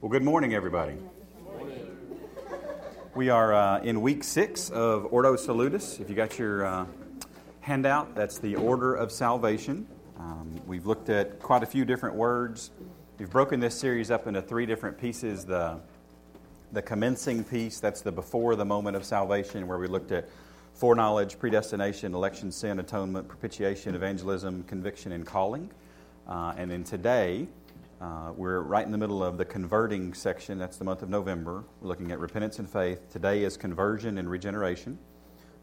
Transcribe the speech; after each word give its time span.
Well, 0.00 0.08
good 0.08 0.22
morning, 0.22 0.54
everybody. 0.54 0.94
We 3.14 3.28
are 3.28 3.52
uh, 3.52 3.80
in 3.80 4.00
week 4.00 4.24
six 4.24 4.70
of 4.70 5.12
Ordo 5.12 5.36
Salutis. 5.36 6.00
If 6.00 6.08
you 6.08 6.16
got 6.16 6.38
your 6.38 6.64
uh, 6.64 6.86
handout, 7.60 8.14
that's 8.14 8.38
the 8.38 8.56
order 8.56 8.94
of 8.94 9.12
salvation. 9.12 9.86
Um, 10.18 10.58
we've 10.66 10.86
looked 10.86 11.10
at 11.10 11.38
quite 11.40 11.62
a 11.62 11.66
few 11.66 11.84
different 11.84 12.16
words. 12.16 12.70
We've 13.18 13.28
broken 13.28 13.60
this 13.60 13.78
series 13.78 14.10
up 14.10 14.26
into 14.26 14.40
three 14.40 14.64
different 14.64 14.96
pieces. 14.96 15.44
The, 15.44 15.78
the 16.72 16.80
commencing 16.80 17.44
piece, 17.44 17.78
that's 17.78 18.00
the 18.00 18.10
before 18.10 18.56
the 18.56 18.64
moment 18.64 18.96
of 18.96 19.04
salvation, 19.04 19.66
where 19.66 19.76
we 19.76 19.86
looked 19.86 20.12
at 20.12 20.30
foreknowledge, 20.72 21.38
predestination, 21.38 22.14
election, 22.14 22.50
sin, 22.50 22.80
atonement, 22.80 23.28
propitiation, 23.28 23.94
evangelism, 23.94 24.62
conviction, 24.62 25.12
and 25.12 25.26
calling. 25.26 25.70
Uh, 26.26 26.54
and 26.56 26.70
then 26.70 26.84
today, 26.84 27.48
uh, 28.00 28.32
we're 28.34 28.60
right 28.60 28.86
in 28.86 28.92
the 28.92 28.98
middle 28.98 29.22
of 29.22 29.36
the 29.36 29.44
converting 29.44 30.14
section. 30.14 30.58
That's 30.58 30.78
the 30.78 30.84
month 30.84 31.02
of 31.02 31.10
November. 31.10 31.64
We're 31.80 31.88
looking 31.88 32.10
at 32.12 32.18
repentance 32.18 32.58
and 32.58 32.68
faith. 32.68 33.10
Today 33.12 33.44
is 33.44 33.58
conversion 33.58 34.16
and 34.16 34.30
regeneration. 34.30 34.98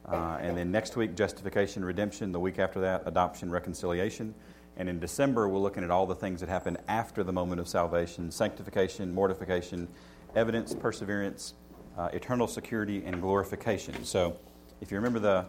Uh, 0.06 0.38
and 0.40 0.56
then 0.56 0.72
next 0.72 0.96
week, 0.96 1.16
justification, 1.16 1.84
redemption. 1.84 2.32
The 2.32 2.40
week 2.40 2.60
after 2.60 2.80
that, 2.82 3.04
adoption, 3.08 3.50
reconciliation. 3.50 4.36
And 4.78 4.88
in 4.88 5.00
December, 5.00 5.50
we're 5.50 5.58
looking 5.58 5.84
at 5.84 5.90
all 5.90 6.06
the 6.06 6.16
things 6.16 6.40
that 6.42 6.48
happen 6.48 6.78
after 6.88 7.24
the 7.24 7.34
moment 7.34 7.60
of 7.60 7.68
salvation 7.68 8.30
sanctification, 8.30 9.12
mortification, 9.16 9.88
evidence, 10.36 10.76
perseverance, 10.76 11.56
uh, 11.98 12.10
eternal 12.14 12.46
security, 12.46 13.04
and 13.04 13.20
glorification. 13.20 14.06
So 14.06 14.38
if 14.80 14.92
you 14.92 14.98
remember 14.98 15.18
the, 15.18 15.46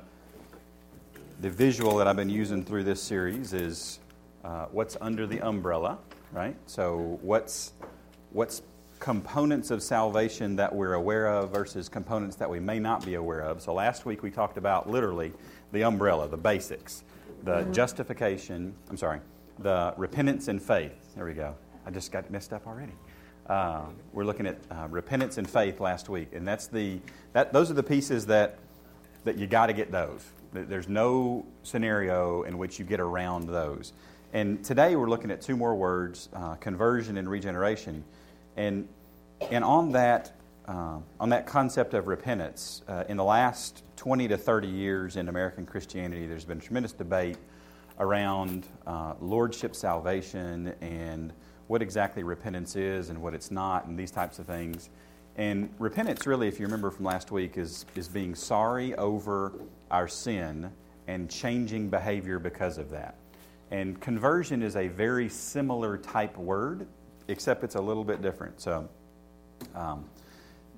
the 1.43 1.51
visual 1.51 1.99
that 1.99 2.09
I've 2.09 2.17
been 2.17 2.31
using 2.31 2.65
through 2.65 2.85
this 2.85 3.03
series, 3.03 3.53
is 3.53 4.01
uh, 4.43 4.67
what's 4.71 4.97
under 5.03 5.27
the 5.27 5.43
umbrella 5.43 5.99
right? 6.33 6.57
So, 6.67 7.19
what's, 7.23 7.73
what's 8.31 8.63
components 8.99 9.71
of 9.71 9.83
salvation 9.83 10.57
that 10.57 10.75
we're 10.75 10.95
aware 10.95 11.27
of 11.29 11.51
versus 11.53 11.89
components 11.89 12.37
that 12.37 12.51
we 12.51 12.61
may 12.61 12.79
not 12.79 13.05
be 13.05 13.15
aware 13.15 13.41
of? 13.41 13.63
So, 13.63 13.73
last 13.75 14.05
week 14.07 14.23
we 14.23 14.31
talked 14.31 14.59
about 14.59 14.89
literally 14.89 15.33
the 15.73 15.85
umbrella, 15.85 16.29
the 16.29 16.37
basics, 16.37 17.05
the 17.45 17.57
mm-hmm. 17.57 17.73
justification, 17.73 18.75
I'm 18.91 18.97
sorry, 18.97 19.21
the 19.59 19.95
repentance 19.97 20.49
and 20.49 20.63
faith. 20.63 21.15
There 21.15 21.25
we 21.25 21.35
go. 21.35 21.55
I 21.87 21.91
just 21.91 22.13
got 22.13 22.31
messed 22.31 22.53
up 22.53 22.67
already. 22.67 22.93
Uh, 23.49 23.87
we're 24.13 24.25
looking 24.25 24.47
at 24.47 24.59
uh, 24.71 24.87
repentance 24.91 25.39
and 25.39 25.49
faith 25.49 25.81
last 25.81 26.09
week, 26.09 26.35
and 26.35 26.47
that's 26.47 26.67
the 26.67 27.01
that 27.33 27.53
those 27.53 27.71
are 27.71 27.75
the 27.75 27.83
pieces 27.83 28.27
that 28.27 28.59
that 29.25 29.39
you 29.39 29.47
got 29.47 29.67
to 29.67 29.73
get 29.73 29.91
those. 29.91 30.23
There's 30.53 30.89
no 30.89 31.47
scenario 31.63 32.43
in 32.43 32.59
which 32.59 32.79
you 32.79 32.85
get 32.85 33.01
around 33.01 33.49
those. 33.49 33.93
And 34.35 34.63
today 34.63 34.95
we're 34.95 35.09
looking 35.09 35.31
at 35.31 35.41
two 35.41 35.57
more 35.57 35.75
words 35.75 36.29
uh, 36.35 36.55
conversion 36.57 37.17
and 37.17 37.31
regeneration. 37.31 38.05
And, 38.57 38.87
and 39.51 39.65
on, 39.65 39.93
that, 39.93 40.33
uh, 40.67 40.99
on 41.19 41.31
that 41.31 41.47
concept 41.47 41.95
of 41.95 42.09
repentance, 42.09 42.83
uh, 42.89 43.05
in 43.09 43.17
the 43.17 43.25
last 43.25 43.85
20 43.97 44.29
to 44.29 44.37
30 44.37 44.69
years 44.69 45.17
in 45.17 45.31
American 45.31 45.65
Christianity, 45.65 46.27
there's 46.27 46.45
been 46.45 46.61
tremendous 46.61 46.93
debate 46.93 47.39
around 47.99 48.67
uh, 48.87 49.15
lordship 49.21 49.75
salvation 49.75 50.75
and 50.83 51.33
what 51.69 51.81
exactly 51.81 52.23
repentance 52.23 52.77
is 52.77 53.09
and 53.09 53.23
what 53.23 53.33
it's 53.33 53.51
not, 53.51 53.87
and 53.87 53.99
these 53.99 54.11
types 54.11 54.39
of 54.39 54.45
things. 54.45 54.91
And 55.37 55.71
repentance, 55.79 56.27
really, 56.27 56.49
if 56.49 56.61
you 56.61 56.67
remember 56.67 56.91
from 56.91 57.07
last 57.07 57.31
week, 57.31 57.57
is, 57.57 57.87
is 57.95 58.09
being 58.09 58.35
sorry 58.35 58.95
over 58.97 59.55
our 59.91 60.07
sin 60.07 60.71
and 61.07 61.31
changing 61.31 61.89
behavior 61.89 62.39
because 62.39 62.77
of 62.77 62.91
that. 62.91 63.15
And 63.71 64.01
conversion 64.01 64.63
is 64.63 64.77
a 64.77 64.89
very 64.89 65.29
similar 65.29 65.99
type 65.99 66.37
word, 66.37 66.87
except 67.29 67.65
it's 67.65 67.75
a 67.75 67.81
little 67.81 68.05
bit 68.05 68.23
different. 68.23 68.61
So, 68.61 68.89
um, 69.75 70.05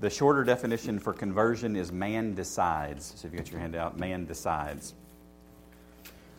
the 0.01 0.11
shorter 0.11 0.45
definition 0.45 0.99
for 0.99 1.13
conversion 1.13 1.77
is 1.77 1.93
man 1.93 2.35
decides. 2.35 3.13
So, 3.17 3.29
if 3.29 3.33
you 3.33 3.39
got 3.39 3.51
your 3.51 3.61
hand 3.61 3.77
out, 3.77 3.99
man 3.99 4.25
decides. 4.25 4.95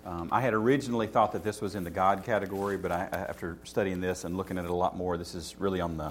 Um, 0.06 0.30
I 0.32 0.42
had 0.42 0.54
originally 0.54 1.08
thought 1.08 1.32
that 1.34 1.44
this 1.44 1.62
was 1.62 1.76
in 1.76 1.84
the 1.84 1.92
God 1.92 2.24
category, 2.24 2.76
but 2.76 2.92
I, 2.92 3.08
after 3.12 3.58
studying 3.64 4.02
this 4.02 4.24
and 4.24 4.36
looking 4.36 4.58
at 4.58 4.66
it 4.66 4.72
a 4.72 4.76
lot 4.76 4.98
more, 4.98 5.16
this 5.16 5.36
is 5.36 5.56
really 5.60 5.80
on 5.80 5.96
the, 5.96 6.08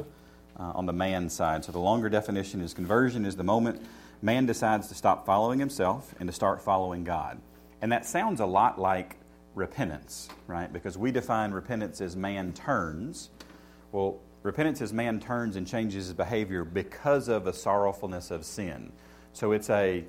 uh, 0.59 0.73
on 0.75 0.87
the 0.87 0.93
man 0.93 1.29
side. 1.29 1.65
So, 1.65 1.73
the 1.73 1.79
longer 1.79 2.09
definition 2.09 2.63
is 2.63 2.73
conversion 2.73 3.27
is 3.27 3.37
the 3.37 3.45
moment 3.45 3.85
man 4.23 4.47
decides 4.47 4.89
to 4.89 4.95
stop 4.95 5.27
following 5.27 5.59
himself 5.59 6.15
and 6.19 6.29
to 6.29 6.33
start 6.33 6.63
following 6.63 7.05
God. 7.05 7.39
And 7.83 7.93
that 7.93 8.07
sounds 8.07 8.41
a 8.41 8.47
lot 8.47 8.79
like 8.79 9.17
repentance, 9.61 10.29
right? 10.49 10.73
Because 10.73 10.99
we 10.99 11.13
define 11.13 11.53
repentance 11.53 12.01
as 12.01 12.17
man 12.17 12.53
turns. 12.53 13.31
Well, 13.93 14.19
repentance 14.43 14.81
is 14.81 14.93
man 14.93 15.21
turns 15.21 15.55
and 15.55 15.67
changes 15.67 16.07
his 16.07 16.15
behavior 16.15 16.65
because 16.65 17.29
of 17.29 17.47
a 17.47 17.53
sorrowfulness 17.53 18.31
of 18.31 18.45
sin. 18.45 18.91
So 19.33 19.53
it's 19.53 19.71
a, 19.71 20.05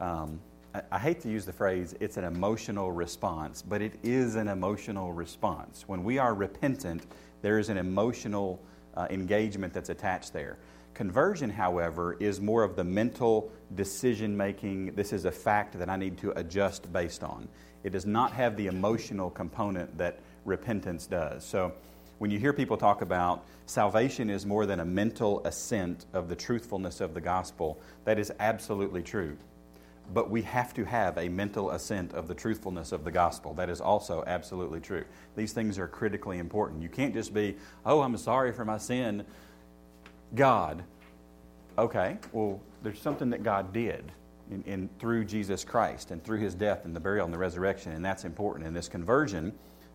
um, 0.00 0.40
I, 0.90 0.98
hate 0.98 1.20
to 1.22 1.28
use 1.28 1.44
the 1.44 1.52
phrase, 1.52 1.94
it's 2.00 2.16
an 2.16 2.24
emotional 2.24 2.92
response, 2.92 3.60
but 3.60 3.82
it 3.82 3.98
is 4.02 4.36
an 4.36 4.48
emotional 4.48 5.12
response. 5.12 5.84
When 5.86 6.04
we 6.04 6.16
are 6.18 6.32
repentant, 6.32 7.04
there 7.42 7.58
is 7.58 7.68
an 7.68 7.76
emotional 7.76 8.60
uh, 8.96 9.08
engagement 9.10 9.74
that's 9.74 9.90
attached 9.90 10.32
there. 10.32 10.56
Conversion, 10.94 11.48
however, 11.48 12.16
is 12.20 12.40
more 12.40 12.62
of 12.62 12.76
the 12.76 12.84
mental 12.84 13.50
decision 13.74 14.36
making. 14.36 14.94
This 14.94 15.12
is 15.12 15.24
a 15.24 15.32
fact 15.32 15.78
that 15.78 15.88
I 15.88 15.96
need 15.96 16.18
to 16.18 16.32
adjust 16.38 16.92
based 16.92 17.24
on. 17.24 17.48
It 17.82 17.90
does 17.90 18.06
not 18.06 18.32
have 18.32 18.56
the 18.56 18.66
emotional 18.66 19.30
component 19.30 19.96
that 19.98 20.20
repentance 20.44 21.06
does. 21.06 21.44
So 21.44 21.72
when 22.18 22.30
you 22.30 22.38
hear 22.38 22.52
people 22.52 22.76
talk 22.76 23.02
about 23.02 23.44
salvation 23.66 24.28
is 24.30 24.44
more 24.44 24.66
than 24.66 24.80
a 24.80 24.84
mental 24.84 25.44
assent 25.46 26.06
of 26.12 26.28
the 26.28 26.36
truthfulness 26.36 27.00
of 27.00 27.14
the 27.14 27.20
gospel, 27.20 27.80
that 28.04 28.18
is 28.18 28.32
absolutely 28.38 29.02
true. 29.02 29.36
But 30.12 30.30
we 30.30 30.42
have 30.42 30.74
to 30.74 30.84
have 30.84 31.16
a 31.16 31.28
mental 31.28 31.70
assent 31.70 32.12
of 32.12 32.28
the 32.28 32.34
truthfulness 32.34 32.92
of 32.92 33.02
the 33.02 33.10
gospel. 33.10 33.54
That 33.54 33.70
is 33.70 33.80
also 33.80 34.22
absolutely 34.26 34.80
true. 34.80 35.04
These 35.36 35.52
things 35.52 35.78
are 35.78 35.88
critically 35.88 36.38
important. 36.38 36.82
You 36.82 36.88
can't 36.88 37.14
just 37.14 37.32
be, 37.32 37.56
oh, 37.86 38.02
I'm 38.02 38.16
sorry 38.16 38.52
for 38.52 38.64
my 38.64 38.78
sin, 38.78 39.24
God. 40.34 40.82
Okay, 41.78 42.18
well, 42.32 42.60
there's 42.82 43.00
something 43.00 43.30
that 43.30 43.42
God 43.42 43.72
did 43.72 44.12
in, 44.50 44.62
in, 44.64 44.90
through 44.98 45.24
Jesus 45.24 45.64
Christ 45.64 46.10
and 46.10 46.22
through 46.22 46.38
his 46.38 46.54
death 46.54 46.84
and 46.84 46.94
the 46.94 47.00
burial 47.00 47.24
and 47.24 47.32
the 47.32 47.38
resurrection, 47.38 47.92
and 47.92 48.04
that's 48.04 48.24
important. 48.24 48.66
And 48.66 48.76
this 48.76 48.88
conversion 48.88 49.52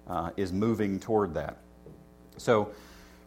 uh, 0.08 0.32
is 0.38 0.54
moving 0.54 1.00
toward 1.00 1.34
that. 1.36 1.58
So, 2.38 2.72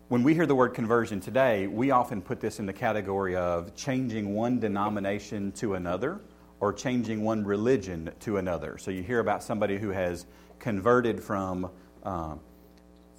when 0.08 0.24
we 0.24 0.34
hear 0.34 0.46
the 0.46 0.56
word 0.56 0.74
conversion 0.74 1.20
today, 1.20 1.68
we 1.68 1.92
often 1.92 2.20
put 2.20 2.40
this 2.40 2.58
in 2.58 2.66
the 2.66 2.72
category 2.72 3.36
of 3.36 3.76
changing 3.76 4.34
one 4.34 4.58
denomination 4.58 5.52
to 5.52 5.74
another 5.74 6.20
or 6.58 6.72
changing 6.72 7.22
one 7.22 7.44
religion 7.44 8.10
to 8.20 8.38
another. 8.38 8.76
So, 8.78 8.90
you 8.90 9.02
hear 9.02 9.20
about 9.20 9.42
somebody 9.42 9.78
who 9.78 9.90
has 9.90 10.26
converted 10.58 11.22
from 11.22 11.70
uh, 12.02 12.34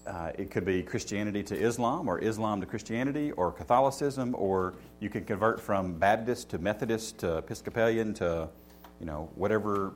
uh, 0.07 0.31
it 0.37 0.49
could 0.49 0.65
be 0.65 0.81
Christianity 0.81 1.43
to 1.43 1.55
Islam, 1.55 2.07
or 2.07 2.19
Islam 2.19 2.59
to 2.61 2.67
Christianity, 2.67 3.31
or 3.33 3.51
Catholicism, 3.51 4.35
or 4.37 4.73
you 4.99 5.09
can 5.09 5.23
convert 5.25 5.61
from 5.61 5.93
Baptist 5.93 6.49
to 6.49 6.57
Methodist 6.57 7.19
to 7.19 7.37
Episcopalian 7.37 8.13
to, 8.15 8.49
you 8.99 9.05
know, 9.05 9.29
whatever 9.35 9.93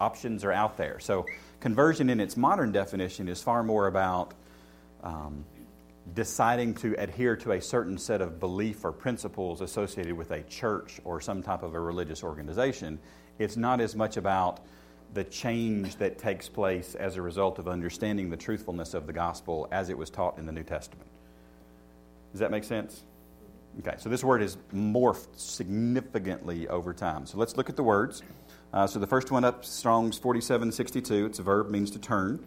options 0.00 0.44
are 0.44 0.52
out 0.52 0.76
there. 0.76 1.00
So, 1.00 1.24
conversion 1.60 2.10
in 2.10 2.20
its 2.20 2.36
modern 2.36 2.70
definition 2.70 3.28
is 3.28 3.42
far 3.42 3.62
more 3.62 3.86
about 3.86 4.34
um, 5.02 5.44
deciding 6.14 6.74
to 6.74 6.94
adhere 6.98 7.36
to 7.36 7.52
a 7.52 7.60
certain 7.60 7.98
set 7.98 8.20
of 8.20 8.38
belief 8.38 8.84
or 8.84 8.92
principles 8.92 9.60
associated 9.60 10.12
with 10.12 10.30
a 10.30 10.42
church 10.42 11.00
or 11.04 11.20
some 11.20 11.42
type 11.42 11.62
of 11.62 11.74
a 11.74 11.80
religious 11.80 12.22
organization. 12.22 12.98
It's 13.38 13.56
not 13.56 13.80
as 13.80 13.96
much 13.96 14.16
about 14.16 14.60
the 15.14 15.24
change 15.24 15.96
that 15.96 16.18
takes 16.18 16.48
place 16.48 16.94
as 16.94 17.16
a 17.16 17.22
result 17.22 17.58
of 17.58 17.68
understanding 17.68 18.30
the 18.30 18.36
truthfulness 18.36 18.94
of 18.94 19.06
the 19.06 19.12
gospel 19.12 19.68
as 19.72 19.88
it 19.88 19.96
was 19.96 20.10
taught 20.10 20.38
in 20.38 20.46
the 20.46 20.52
New 20.52 20.62
Testament. 20.62 21.08
Does 22.32 22.40
that 22.40 22.50
make 22.50 22.64
sense? 22.64 23.02
Okay, 23.80 23.96
so 23.98 24.08
this 24.08 24.24
word 24.24 24.40
has 24.40 24.56
morphed 24.74 25.36
significantly 25.36 26.66
over 26.68 26.94
time. 26.94 27.26
So 27.26 27.38
let's 27.38 27.56
look 27.56 27.68
at 27.68 27.76
the 27.76 27.82
words. 27.82 28.22
Uh, 28.72 28.86
so 28.86 28.98
the 28.98 29.06
first 29.06 29.30
one 29.30 29.44
up, 29.44 29.64
Strong's 29.64 30.18
4762, 30.18 31.26
it's 31.26 31.38
a 31.38 31.42
verb, 31.42 31.70
means 31.70 31.90
to 31.92 31.98
turn. 31.98 32.44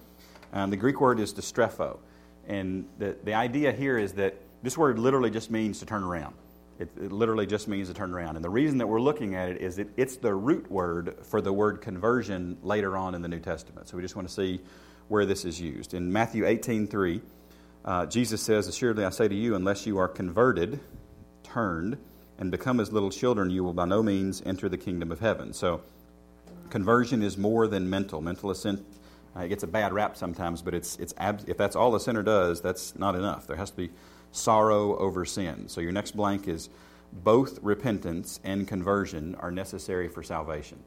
Um, 0.54 0.70
the 0.70 0.78
Greek 0.78 1.00
word 1.00 1.20
is 1.20 1.34
distrepho. 1.34 2.00
And 2.48 2.88
the, 2.98 3.16
the 3.24 3.36
idea 3.36 3.72
here 3.72 3.98
is 3.98 4.14
that 4.14 4.36
this 4.64 4.78
word 4.78 4.98
literally 5.00 5.30
just 5.30 5.52
means 5.52 5.80
to 5.80 5.86
turn 5.86 6.04
around. 6.04 6.34
It, 6.80 6.90
it, 6.98 7.12
literally 7.12 7.46
just 7.46 7.68
means 7.68 7.90
to 7.90 7.94
turn 7.94 8.14
around. 8.14 8.38
And 8.38 8.44
the 8.44 8.50
reason 8.50 8.78
that 8.78 8.88
we're 8.88 9.02
looking 9.02 9.36
at 9.36 9.50
it 9.50 9.62
is 9.62 9.76
that 9.76 9.90
it's 9.98 10.16
the 10.16 10.34
root 10.34 10.72
word 10.72 11.18
for 11.24 11.42
the 11.42 11.52
word 11.52 11.82
conversion 11.82 12.58
later 12.64 12.96
on 12.96 13.16
in 13.16 13.22
the 13.22 13.28
New 13.28 13.40
Testament. 13.40 13.90
So 13.90 13.98
we 13.98 14.04
just 14.04 14.16
want 14.16 14.28
to 14.28 14.34
see 14.34 14.62
where 15.10 15.26
this 15.26 15.44
is 15.44 15.60
used. 15.60 15.94
In 15.94 16.12
Matthew 16.12 16.48
18 16.48 16.88
3, 16.88 17.22
uh, 17.84 18.06
Jesus 18.06 18.42
says, 18.42 18.68
Assuredly 18.68 19.04
I 19.04 19.10
say 19.10 19.28
to 19.28 19.36
you, 19.36 19.56
unless 19.56 19.86
you 19.86 19.98
are 19.98 20.08
converted, 20.08 20.80
turned, 21.44 21.98
and 22.38 22.50
become 22.50 22.80
as 22.80 22.94
little 22.94 23.12
children, 23.12 23.50
you 23.50 23.64
will 23.64 23.74
by 23.74 23.86
no 23.86 24.02
means 24.02 24.42
enter 24.46 24.70
the 24.70 24.78
kingdom 24.78 25.12
of 25.12 25.20
heaven. 25.20 25.52
So 25.54 25.82
conversion 26.70 27.22
is 27.22 27.38
more 27.38 27.68
than 27.68 27.90
mental. 27.90 28.22
Mental 28.22 28.52
assent 28.52 28.86
uh, 29.36 29.42
it 29.42 29.50
gets 29.50 29.64
a 29.64 29.68
bad 29.68 29.94
rap 29.94 30.18
sometimes, 30.18 30.62
but 30.62 30.74
it's, 30.74 30.98
it's 30.98 31.14
ab- 31.18 31.44
if 31.48 31.58
that's 31.58 31.76
all 31.76 31.96
a 31.96 32.00
sinner 32.00 32.24
does, 32.24 32.62
that's 32.62 32.98
not 32.98 33.16
enough. 33.16 33.48
There 33.48 33.56
has 33.58 33.72
to 33.72 33.78
be 33.78 33.90
sorrow 34.32 34.98
over 34.98 35.26
sin. 35.26 35.68
So 35.68 35.82
your 35.82 35.92
next 35.92 36.16
blank 36.16 36.48
is 36.48 36.70
both 37.12 37.60
repentance 37.62 38.40
and 38.44 38.68
conversion 38.68 39.36
are 39.36 39.52
necessary 39.52 40.08
for 40.08 40.22
salvation. 40.24 40.80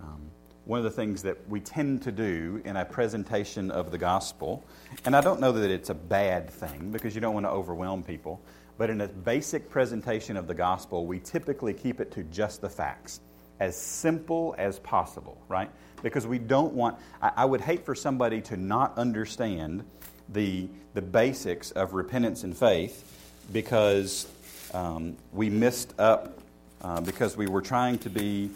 Um, 0.00 0.30
one 0.64 0.78
of 0.78 0.84
the 0.84 0.90
things 0.90 1.22
that 1.22 1.48
we 1.48 1.60
tend 1.60 2.02
to 2.02 2.12
do 2.12 2.60
in 2.64 2.76
a 2.76 2.84
presentation 2.84 3.70
of 3.70 3.90
the 3.90 3.98
gospel, 3.98 4.64
and 5.04 5.16
I 5.16 5.20
don't 5.20 5.40
know 5.40 5.52
that 5.52 5.70
it's 5.70 5.90
a 5.90 5.94
bad 5.94 6.50
thing 6.50 6.90
because 6.90 7.14
you 7.14 7.20
don't 7.20 7.34
want 7.34 7.46
to 7.46 7.50
overwhelm 7.50 8.02
people, 8.02 8.40
but 8.78 8.88
in 8.88 9.00
a 9.00 9.08
basic 9.08 9.68
presentation 9.68 10.36
of 10.36 10.46
the 10.46 10.54
gospel, 10.54 11.06
we 11.06 11.18
typically 11.18 11.74
keep 11.74 12.00
it 12.00 12.10
to 12.12 12.22
just 12.24 12.60
the 12.60 12.68
facts, 12.68 13.20
as 13.60 13.76
simple 13.76 14.54
as 14.56 14.78
possible, 14.78 15.40
right? 15.48 15.70
Because 16.02 16.26
we 16.26 16.38
don't 16.38 16.72
want, 16.74 16.96
I, 17.20 17.32
I 17.36 17.44
would 17.44 17.60
hate 17.60 17.84
for 17.84 17.94
somebody 17.94 18.40
to 18.42 18.56
not 18.56 18.96
understand 18.96 19.84
the, 20.28 20.68
the 20.94 21.02
basics 21.02 21.70
of 21.72 21.94
repentance 21.94 22.44
and 22.44 22.56
faith 22.56 23.08
because 23.52 24.28
um, 24.74 25.16
we 25.32 25.50
missed 25.50 25.94
up, 25.98 26.38
uh, 26.82 27.00
because 27.00 27.36
we 27.36 27.46
were 27.46 27.62
trying 27.62 27.98
to 27.98 28.10
be 28.10 28.50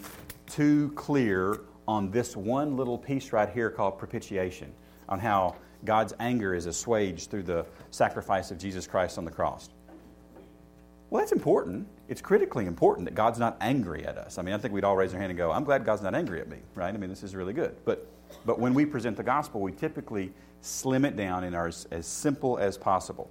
too 0.47 0.91
clear 0.95 1.61
on 1.87 2.11
this 2.11 2.35
one 2.35 2.75
little 2.75 2.97
piece 2.97 3.31
right 3.31 3.49
here 3.49 3.69
called 3.69 3.97
propitiation, 3.97 4.71
on 5.07 5.19
how 5.19 5.55
God's 5.85 6.13
anger 6.19 6.53
is 6.53 6.65
assuaged 6.65 7.29
through 7.29 7.43
the 7.43 7.65
sacrifice 7.91 8.51
of 8.51 8.57
Jesus 8.57 8.87
Christ 8.87 9.17
on 9.17 9.25
the 9.25 9.31
cross. 9.31 9.69
Well, 11.09 11.21
that's 11.21 11.31
important. 11.31 11.87
It's 12.09 12.21
critically 12.21 12.65
important 12.65 13.05
that 13.05 13.15
God's 13.15 13.39
not 13.39 13.55
angry 13.61 14.05
at 14.05 14.17
us. 14.17 14.37
I 14.37 14.41
mean, 14.41 14.53
I 14.53 14.57
think 14.57 14.73
we'd 14.73 14.83
all 14.83 14.97
raise 14.97 15.13
our 15.13 15.19
hand 15.19 15.29
and 15.29 15.37
go, 15.37 15.51
I'm 15.51 15.63
glad 15.63 15.85
God's 15.85 16.01
not 16.01 16.13
angry 16.13 16.41
at 16.41 16.49
me, 16.49 16.57
right? 16.75 16.93
I 16.93 16.97
mean, 16.97 17.09
this 17.09 17.23
is 17.23 17.35
really 17.35 17.53
good. 17.53 17.77
But, 17.85 18.07
but 18.45 18.59
when 18.59 18.73
we 18.73 18.85
present 18.85 19.15
the 19.15 19.23
gospel, 19.23 19.61
we 19.61 19.71
typically 19.71 20.33
slim 20.61 21.05
it 21.05 21.15
down 21.15 21.43
in 21.43 21.55
our, 21.55 21.67
as 21.67 22.05
simple 22.05 22.57
as 22.57 22.77
possible. 22.77 23.29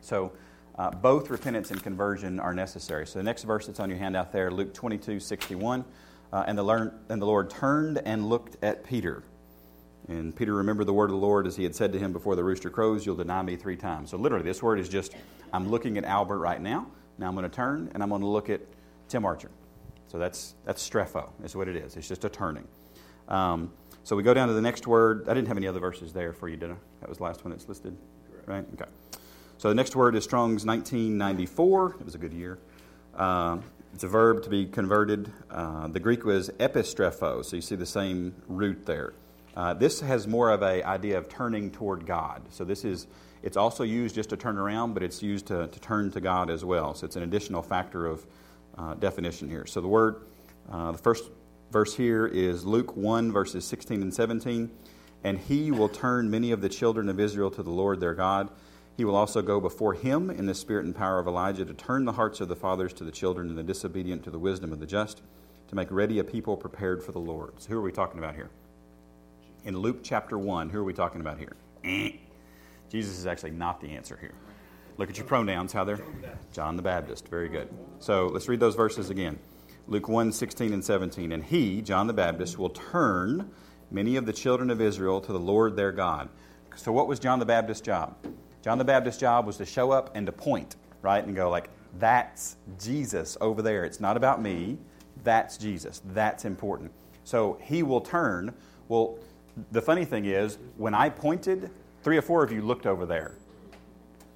So, 0.00 0.32
uh, 0.76 0.90
both 0.90 1.30
repentance 1.30 1.70
and 1.70 1.80
conversion 1.82 2.40
are 2.40 2.52
necessary. 2.52 3.06
So, 3.06 3.18
the 3.18 3.22
next 3.22 3.44
verse 3.44 3.66
that's 3.66 3.80
on 3.80 3.88
your 3.88 3.98
handout 3.98 4.32
there, 4.32 4.50
Luke 4.50 4.74
22 4.74 5.20
61. 5.20 5.84
Uh, 6.32 6.44
and, 6.48 6.58
the 6.58 6.64
learn, 6.64 6.92
and 7.08 7.22
the 7.22 7.26
Lord 7.26 7.48
turned 7.48 7.98
and 7.98 8.28
looked 8.28 8.56
at 8.62 8.82
Peter. 8.84 9.22
And 10.08 10.34
Peter 10.34 10.52
remembered 10.52 10.86
the 10.86 10.92
word 10.92 11.06
of 11.06 11.12
the 11.12 11.16
Lord 11.16 11.46
as 11.46 11.54
he 11.54 11.62
had 11.62 11.76
said 11.76 11.92
to 11.92 11.98
him 11.98 12.12
before 12.12 12.34
the 12.34 12.42
rooster 12.42 12.70
crows, 12.70 13.06
You'll 13.06 13.16
deny 13.16 13.40
me 13.42 13.56
three 13.56 13.76
times. 13.76 14.10
So, 14.10 14.16
literally, 14.16 14.44
this 14.44 14.62
word 14.62 14.80
is 14.80 14.88
just 14.88 15.14
I'm 15.52 15.70
looking 15.70 15.96
at 15.96 16.04
Albert 16.04 16.38
right 16.38 16.60
now. 16.60 16.88
Now 17.16 17.28
I'm 17.28 17.34
going 17.34 17.48
to 17.48 17.54
turn 17.54 17.90
and 17.94 18.02
I'm 18.02 18.08
going 18.08 18.22
to 18.22 18.26
look 18.26 18.50
at 18.50 18.60
Tim 19.08 19.24
Archer. 19.24 19.50
So 20.08 20.18
that's, 20.18 20.54
that's 20.64 20.88
strepho, 20.88 21.28
is 21.44 21.54
what 21.54 21.68
it 21.68 21.76
is. 21.76 21.96
It's 21.96 22.08
just 22.08 22.24
a 22.24 22.28
turning. 22.28 22.66
Um, 23.28 23.72
so 24.04 24.14
we 24.16 24.22
go 24.22 24.34
down 24.34 24.48
to 24.48 24.54
the 24.54 24.60
next 24.60 24.86
word. 24.86 25.28
I 25.28 25.34
didn't 25.34 25.48
have 25.48 25.56
any 25.56 25.66
other 25.66 25.80
verses 25.80 26.12
there 26.12 26.32
for 26.32 26.48
you, 26.48 26.56
did 26.56 26.70
I? 26.70 26.76
That 27.00 27.08
was 27.08 27.18
the 27.18 27.24
last 27.24 27.44
one 27.44 27.52
that's 27.52 27.68
listed. 27.68 27.96
Correct. 28.30 28.48
Right? 28.48 28.66
Okay. 28.74 28.90
So 29.56 29.68
the 29.68 29.74
next 29.74 29.96
word 29.96 30.14
is 30.14 30.24
Strong's 30.24 30.66
1994. 30.66 31.96
It 31.98 32.04
was 32.04 32.14
a 32.14 32.18
good 32.18 32.34
year. 32.34 32.58
Uh, 33.16 33.58
it's 33.94 34.04
a 34.04 34.08
verb 34.08 34.42
to 34.42 34.50
be 34.50 34.66
converted. 34.66 35.32
Uh, 35.50 35.88
the 35.88 36.00
Greek 36.00 36.24
was 36.24 36.50
epistrepho, 36.50 37.44
so 37.44 37.56
you 37.56 37.62
see 37.62 37.76
the 37.76 37.86
same 37.86 38.34
root 38.46 38.84
there. 38.84 39.14
Uh, 39.56 39.72
this 39.72 40.00
has 40.00 40.26
more 40.26 40.50
of 40.50 40.62
a 40.62 40.82
idea 40.82 41.16
of 41.16 41.28
turning 41.28 41.70
toward 41.70 42.04
God. 42.04 42.42
So 42.50 42.64
this 42.64 42.84
is 42.84 43.06
it's 43.42 43.56
also 43.56 43.84
used 43.84 44.14
just 44.14 44.30
to 44.30 44.36
turn 44.36 44.58
around, 44.58 44.94
but 44.94 45.02
it's 45.02 45.22
used 45.22 45.46
to, 45.46 45.68
to 45.68 45.80
turn 45.80 46.10
to 46.12 46.20
God 46.20 46.50
as 46.50 46.64
well. 46.64 46.94
So 46.94 47.04
it's 47.04 47.16
an 47.16 47.22
additional 47.22 47.62
factor 47.62 48.06
of 48.06 48.26
uh, 48.76 48.94
definition 48.94 49.48
here. 49.48 49.66
So 49.66 49.80
the 49.80 49.88
word, 49.88 50.22
uh, 50.70 50.92
the 50.92 50.98
first 50.98 51.30
verse 51.74 51.96
here 51.96 52.24
is 52.24 52.64
Luke 52.64 52.96
1, 52.96 53.32
verses 53.32 53.64
16 53.64 54.00
and 54.00 54.14
17. 54.14 54.70
And 55.24 55.40
he 55.40 55.72
will 55.72 55.88
turn 55.88 56.30
many 56.30 56.52
of 56.52 56.60
the 56.60 56.68
children 56.68 57.08
of 57.08 57.18
Israel 57.18 57.50
to 57.50 57.64
the 57.64 57.70
Lord 57.70 57.98
their 57.98 58.14
God. 58.14 58.48
He 58.96 59.04
will 59.04 59.16
also 59.16 59.42
go 59.42 59.58
before 59.60 59.92
him 59.92 60.30
in 60.30 60.46
the 60.46 60.54
spirit 60.54 60.84
and 60.84 60.94
power 60.94 61.18
of 61.18 61.26
Elijah 61.26 61.64
to 61.64 61.74
turn 61.74 62.04
the 62.04 62.12
hearts 62.12 62.40
of 62.40 62.46
the 62.46 62.54
fathers 62.54 62.92
to 62.92 63.02
the 63.02 63.10
children 63.10 63.48
and 63.48 63.58
the 63.58 63.64
disobedient 63.64 64.22
to 64.22 64.30
the 64.30 64.38
wisdom 64.38 64.72
of 64.72 64.78
the 64.78 64.86
just, 64.86 65.20
to 65.66 65.74
make 65.74 65.90
ready 65.90 66.20
a 66.20 66.24
people 66.24 66.56
prepared 66.56 67.02
for 67.02 67.10
the 67.10 67.18
Lord. 67.18 67.54
So 67.58 67.70
who 67.70 67.78
are 67.78 67.82
we 67.82 67.90
talking 67.90 68.20
about 68.20 68.36
here? 68.36 68.50
In 69.64 69.76
Luke 69.76 69.98
chapter 70.04 70.38
1, 70.38 70.68
who 70.68 70.78
are 70.78 70.84
we 70.84 70.94
talking 70.94 71.20
about 71.20 71.40
here? 71.40 71.56
Jesus 72.88 73.18
is 73.18 73.26
actually 73.26 73.50
not 73.50 73.80
the 73.80 73.88
answer 73.88 74.16
here. 74.20 74.34
Look 74.96 75.10
at 75.10 75.16
your 75.16 75.26
pronouns, 75.26 75.72
how 75.72 75.82
they're 75.82 75.98
John 76.52 76.76
the 76.76 76.82
Baptist. 76.82 77.26
Very 77.26 77.48
good. 77.48 77.68
So 77.98 78.28
let's 78.28 78.46
read 78.46 78.60
those 78.60 78.76
verses 78.76 79.10
again. 79.10 79.40
Luke 79.86 80.08
1 80.08 80.32
16 80.32 80.72
and 80.72 80.84
17. 80.84 81.32
And 81.32 81.44
he, 81.44 81.82
John 81.82 82.06
the 82.06 82.12
Baptist, 82.12 82.58
will 82.58 82.70
turn 82.70 83.50
many 83.90 84.16
of 84.16 84.26
the 84.26 84.32
children 84.32 84.70
of 84.70 84.80
Israel 84.80 85.20
to 85.20 85.32
the 85.32 85.38
Lord 85.38 85.76
their 85.76 85.92
God. 85.92 86.28
So, 86.76 86.92
what 86.92 87.06
was 87.06 87.18
John 87.18 87.38
the 87.38 87.46
Baptist's 87.46 87.84
job? 87.84 88.16
John 88.62 88.78
the 88.78 88.84
Baptist's 88.84 89.20
job 89.20 89.46
was 89.46 89.56
to 89.58 89.66
show 89.66 89.90
up 89.90 90.10
and 90.14 90.26
to 90.26 90.32
point, 90.32 90.76
right? 91.02 91.24
And 91.24 91.36
go, 91.36 91.50
like, 91.50 91.70
that's 91.98 92.56
Jesus 92.82 93.36
over 93.40 93.62
there. 93.62 93.84
It's 93.84 94.00
not 94.00 94.16
about 94.16 94.42
me. 94.42 94.78
That's 95.22 95.56
Jesus. 95.56 96.02
That's 96.06 96.44
important. 96.44 96.90
So, 97.24 97.58
he 97.62 97.82
will 97.82 98.00
turn. 98.00 98.54
Well, 98.88 99.18
the 99.70 99.82
funny 99.82 100.04
thing 100.04 100.24
is, 100.24 100.58
when 100.76 100.94
I 100.94 101.08
pointed, 101.08 101.70
Three 102.04 102.18
or 102.18 102.22
four 102.22 102.44
of 102.44 102.52
you 102.52 102.60
looked 102.60 102.84
over 102.84 103.06
there. 103.06 103.34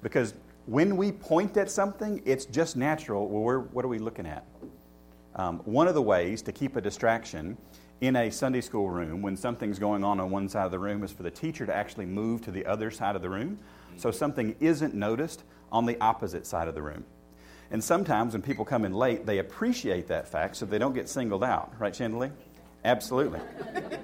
Because 0.01 0.33
when 0.65 0.97
we 0.97 1.11
point 1.11 1.55
at 1.55 1.69
something, 1.69 2.19
it's 2.25 2.45
just 2.45 2.75
natural. 2.75 3.27
Well, 3.27 3.67
what 3.71 3.85
are 3.85 3.87
we 3.87 3.99
looking 3.99 4.25
at? 4.25 4.43
Um, 5.35 5.59
one 5.65 5.87
of 5.87 5.93
the 5.93 6.01
ways 6.01 6.41
to 6.43 6.51
keep 6.51 6.75
a 6.75 6.81
distraction 6.81 7.57
in 8.01 8.15
a 8.15 8.29
Sunday 8.29 8.61
school 8.61 8.89
room 8.89 9.21
when 9.21 9.35
something's 9.35 9.77
going 9.77 10.03
on 10.03 10.19
on 10.19 10.31
one 10.31 10.47
side 10.47 10.65
of 10.65 10.71
the 10.71 10.79
room 10.79 11.03
is 11.03 11.11
for 11.11 11.23
the 11.23 11.31
teacher 11.31 11.65
to 11.65 11.75
actually 11.75 12.05
move 12.05 12.41
to 12.41 12.51
the 12.51 12.65
other 12.65 12.89
side 12.89 13.15
of 13.15 13.21
the 13.21 13.29
room 13.29 13.59
so 13.97 14.09
something 14.11 14.55
isn't 14.59 14.93
noticed 14.93 15.43
on 15.71 15.85
the 15.85 15.99
opposite 15.99 16.45
side 16.47 16.67
of 16.67 16.75
the 16.75 16.81
room. 16.81 17.05
And 17.71 17.83
sometimes 17.83 18.33
when 18.33 18.41
people 18.41 18.65
come 18.65 18.85
in 18.85 18.93
late, 18.93 19.25
they 19.25 19.37
appreciate 19.37 20.07
that 20.07 20.27
fact 20.27 20.55
so 20.55 20.65
they 20.65 20.79
don't 20.79 20.93
get 20.93 21.07
singled 21.07 21.43
out. 21.43 21.73
Right, 21.77 21.95
Chandelier? 21.95 22.33
Absolutely. 22.83 23.41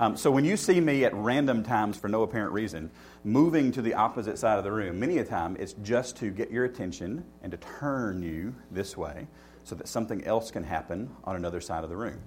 Um, 0.00 0.16
so 0.16 0.30
when 0.30 0.44
you 0.44 0.56
see 0.56 0.80
me 0.80 1.04
at 1.04 1.12
random 1.12 1.64
times 1.64 1.96
for 1.96 2.08
no 2.08 2.22
apparent 2.22 2.52
reason 2.52 2.88
moving 3.24 3.72
to 3.72 3.82
the 3.82 3.94
opposite 3.94 4.38
side 4.38 4.56
of 4.56 4.62
the 4.62 4.70
room, 4.70 5.00
many 5.00 5.18
a 5.18 5.24
time 5.24 5.56
it's 5.58 5.72
just 5.82 6.16
to 6.18 6.30
get 6.30 6.52
your 6.52 6.64
attention 6.66 7.24
and 7.42 7.50
to 7.50 7.58
turn 7.58 8.22
you 8.22 8.54
this 8.70 8.96
way 8.96 9.26
so 9.68 9.74
that 9.74 9.86
something 9.86 10.24
else 10.24 10.50
can 10.50 10.64
happen 10.64 11.14
on 11.24 11.36
another 11.36 11.60
side 11.60 11.84
of 11.84 11.90
the 11.90 11.96
room. 11.96 12.18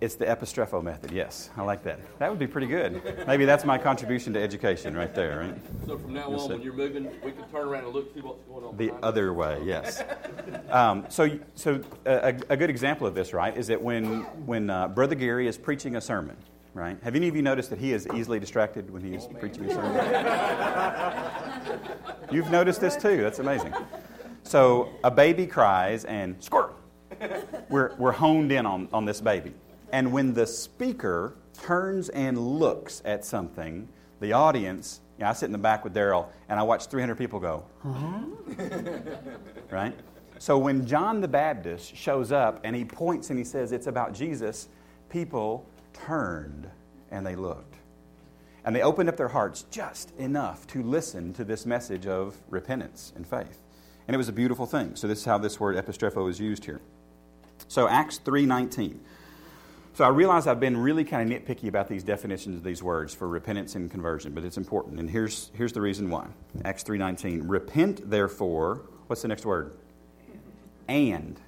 It's 0.00 0.14
the 0.14 0.24
epistrepho 0.24 0.82
method, 0.82 1.10
yes. 1.10 1.50
I 1.58 1.62
like 1.62 1.82
that. 1.82 2.00
That 2.18 2.30
would 2.30 2.38
be 2.38 2.46
pretty 2.46 2.68
good. 2.68 3.26
Maybe 3.26 3.44
that's 3.44 3.66
my 3.66 3.76
contribution 3.76 4.32
to 4.32 4.40
education 4.40 4.96
right 4.96 5.14
there, 5.14 5.40
right? 5.40 5.54
So 5.86 5.98
from 5.98 6.14
now 6.14 6.32
on, 6.32 6.48
when 6.48 6.62
you're 6.62 6.72
moving, 6.72 7.10
we 7.22 7.32
can 7.32 7.46
turn 7.50 7.68
around 7.68 7.84
and 7.84 7.92
look, 7.92 8.14
see 8.14 8.22
what's 8.22 8.42
going 8.48 8.64
on. 8.64 8.78
The 8.78 8.92
other 9.02 9.34
way, 9.34 9.60
yes. 9.62 10.02
Um, 10.70 11.04
so 11.10 11.38
so 11.54 11.82
a, 12.06 12.34
a, 12.48 12.56
good 12.56 12.70
example 12.70 13.06
of 13.06 13.14
this, 13.14 13.34
right, 13.34 13.54
is 13.54 13.66
that 13.66 13.82
when, 13.82 14.22
when 14.46 14.70
uh, 14.70 14.88
Brother 14.88 15.14
Gary 15.14 15.46
is 15.46 15.58
preaching 15.58 15.96
a 15.96 16.00
sermon, 16.00 16.38
right? 16.72 16.96
Have 17.02 17.14
any 17.14 17.28
of 17.28 17.36
you 17.36 17.42
noticed 17.42 17.68
that 17.68 17.78
he 17.78 17.92
is 17.92 18.08
easily 18.14 18.40
distracted 18.40 18.90
when 18.90 19.02
he 19.02 19.14
is 19.14 19.28
oh, 19.28 19.34
preaching 19.34 19.66
a 19.66 19.74
sermon? 19.74 19.92
You've 22.32 22.50
noticed 22.50 22.80
this 22.80 22.96
too. 22.96 23.18
That's 23.20 23.38
amazing. 23.38 23.74
So 24.42 24.90
a 25.04 25.10
baby 25.10 25.46
cries 25.46 26.04
and 26.04 26.42
squirt. 26.42 26.74
We're, 27.68 27.94
we're 27.96 28.12
honed 28.12 28.50
in 28.50 28.66
on, 28.66 28.88
on 28.92 29.04
this 29.04 29.20
baby. 29.20 29.52
And 29.92 30.10
when 30.12 30.32
the 30.32 30.46
speaker 30.46 31.34
turns 31.52 32.08
and 32.08 32.38
looks 32.38 33.02
at 33.04 33.24
something, 33.24 33.88
the 34.20 34.32
audience, 34.32 35.00
you 35.18 35.24
know, 35.24 35.30
I 35.30 35.32
sit 35.34 35.46
in 35.46 35.52
the 35.52 35.58
back 35.58 35.84
with 35.84 35.94
Daryl 35.94 36.28
and 36.48 36.58
I 36.58 36.62
watch 36.62 36.86
300 36.86 37.16
people 37.16 37.40
go, 37.40 37.64
huh? 37.82 38.22
right? 39.70 39.94
So 40.38 40.56
when 40.56 40.86
John 40.86 41.20
the 41.20 41.28
Baptist 41.28 41.94
shows 41.94 42.32
up 42.32 42.60
and 42.64 42.74
he 42.74 42.84
points 42.84 43.30
and 43.30 43.38
he 43.38 43.44
says 43.44 43.72
it's 43.72 43.86
about 43.86 44.14
Jesus, 44.14 44.68
people 45.10 45.66
turned 45.92 46.68
and 47.10 47.26
they 47.26 47.36
looked. 47.36 47.76
And 48.64 48.74
they 48.74 48.82
opened 48.82 49.08
up 49.08 49.16
their 49.16 49.28
hearts 49.28 49.64
just 49.70 50.12
enough 50.18 50.66
to 50.68 50.82
listen 50.82 51.32
to 51.34 51.44
this 51.44 51.66
message 51.66 52.06
of 52.06 52.36
repentance 52.48 53.12
and 53.16 53.26
faith. 53.26 53.60
And 54.06 54.14
it 54.14 54.18
was 54.18 54.28
a 54.28 54.32
beautiful 54.32 54.66
thing. 54.66 54.96
So 54.96 55.06
this 55.06 55.18
is 55.20 55.24
how 55.24 55.38
this 55.38 55.60
word 55.60 55.76
epistrepho 55.76 56.28
is 56.28 56.40
used 56.40 56.64
here. 56.64 56.80
So 57.68 57.88
Acts 57.88 58.18
3:19. 58.18 59.00
So 59.94 60.04
I 60.04 60.08
realize 60.08 60.46
I've 60.46 60.60
been 60.60 60.76
really 60.76 61.04
kind 61.04 61.30
of 61.30 61.42
nitpicky 61.42 61.68
about 61.68 61.88
these 61.88 62.04
definitions 62.04 62.56
of 62.56 62.62
these 62.62 62.82
words 62.82 63.12
for 63.12 63.28
repentance 63.28 63.74
and 63.74 63.90
conversion, 63.90 64.32
but 64.32 64.44
it's 64.44 64.56
important. 64.56 65.00
And 65.00 65.10
here's, 65.10 65.50
here's 65.54 65.72
the 65.72 65.80
reason 65.80 66.08
why. 66.10 66.28
Acts 66.64 66.84
3.19. 66.84 67.42
Repent, 67.44 68.08
therefore, 68.08 68.82
what's 69.08 69.22
the 69.22 69.28
next 69.28 69.44
word? 69.44 69.76
And. 70.88 71.40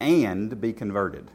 And 0.00 0.60
be 0.60 0.72
converted. 0.72 1.30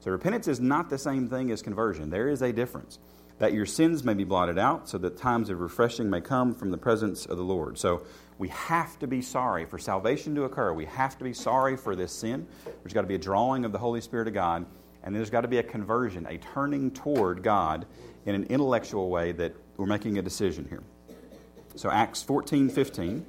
So 0.00 0.10
repentance 0.10 0.48
is 0.48 0.58
not 0.58 0.88
the 0.88 0.98
same 0.98 1.28
thing 1.28 1.50
as 1.50 1.60
conversion. 1.62 2.10
There 2.10 2.28
is 2.28 2.42
a 2.42 2.52
difference. 2.52 2.98
That 3.38 3.52
your 3.52 3.66
sins 3.66 4.02
may 4.02 4.14
be 4.14 4.24
blotted 4.24 4.58
out, 4.58 4.88
so 4.88 4.98
that 4.98 5.16
times 5.16 5.50
of 5.50 5.60
refreshing 5.60 6.10
may 6.10 6.20
come 6.20 6.54
from 6.54 6.70
the 6.70 6.76
presence 6.78 7.24
of 7.24 7.36
the 7.36 7.44
Lord. 7.44 7.78
So 7.78 8.02
we 8.40 8.48
have 8.48 8.98
to 8.98 9.06
be 9.06 9.20
sorry 9.20 9.66
for 9.66 9.78
salvation 9.78 10.34
to 10.34 10.44
occur. 10.44 10.72
We 10.72 10.86
have 10.86 11.16
to 11.18 11.24
be 11.24 11.34
sorry 11.34 11.76
for 11.76 11.94
this 11.94 12.10
sin. 12.10 12.46
There's 12.64 12.94
got 12.94 13.02
to 13.02 13.06
be 13.06 13.14
a 13.14 13.18
drawing 13.18 13.66
of 13.66 13.72
the 13.72 13.78
Holy 13.78 14.00
Spirit 14.00 14.26
of 14.28 14.34
God 14.34 14.64
and 15.02 15.14
there's 15.14 15.30
got 15.30 15.42
to 15.42 15.48
be 15.48 15.58
a 15.58 15.62
conversion, 15.62 16.26
a 16.26 16.38
turning 16.38 16.90
toward 16.90 17.42
God 17.42 17.86
in 18.26 18.34
an 18.34 18.44
intellectual 18.44 19.08
way 19.10 19.32
that 19.32 19.54
we're 19.76 19.86
making 19.86 20.18
a 20.18 20.22
decision 20.22 20.66
here. 20.68 20.82
So 21.76 21.90
Acts 21.90 22.22
14, 22.22 22.68
15, 22.68 23.26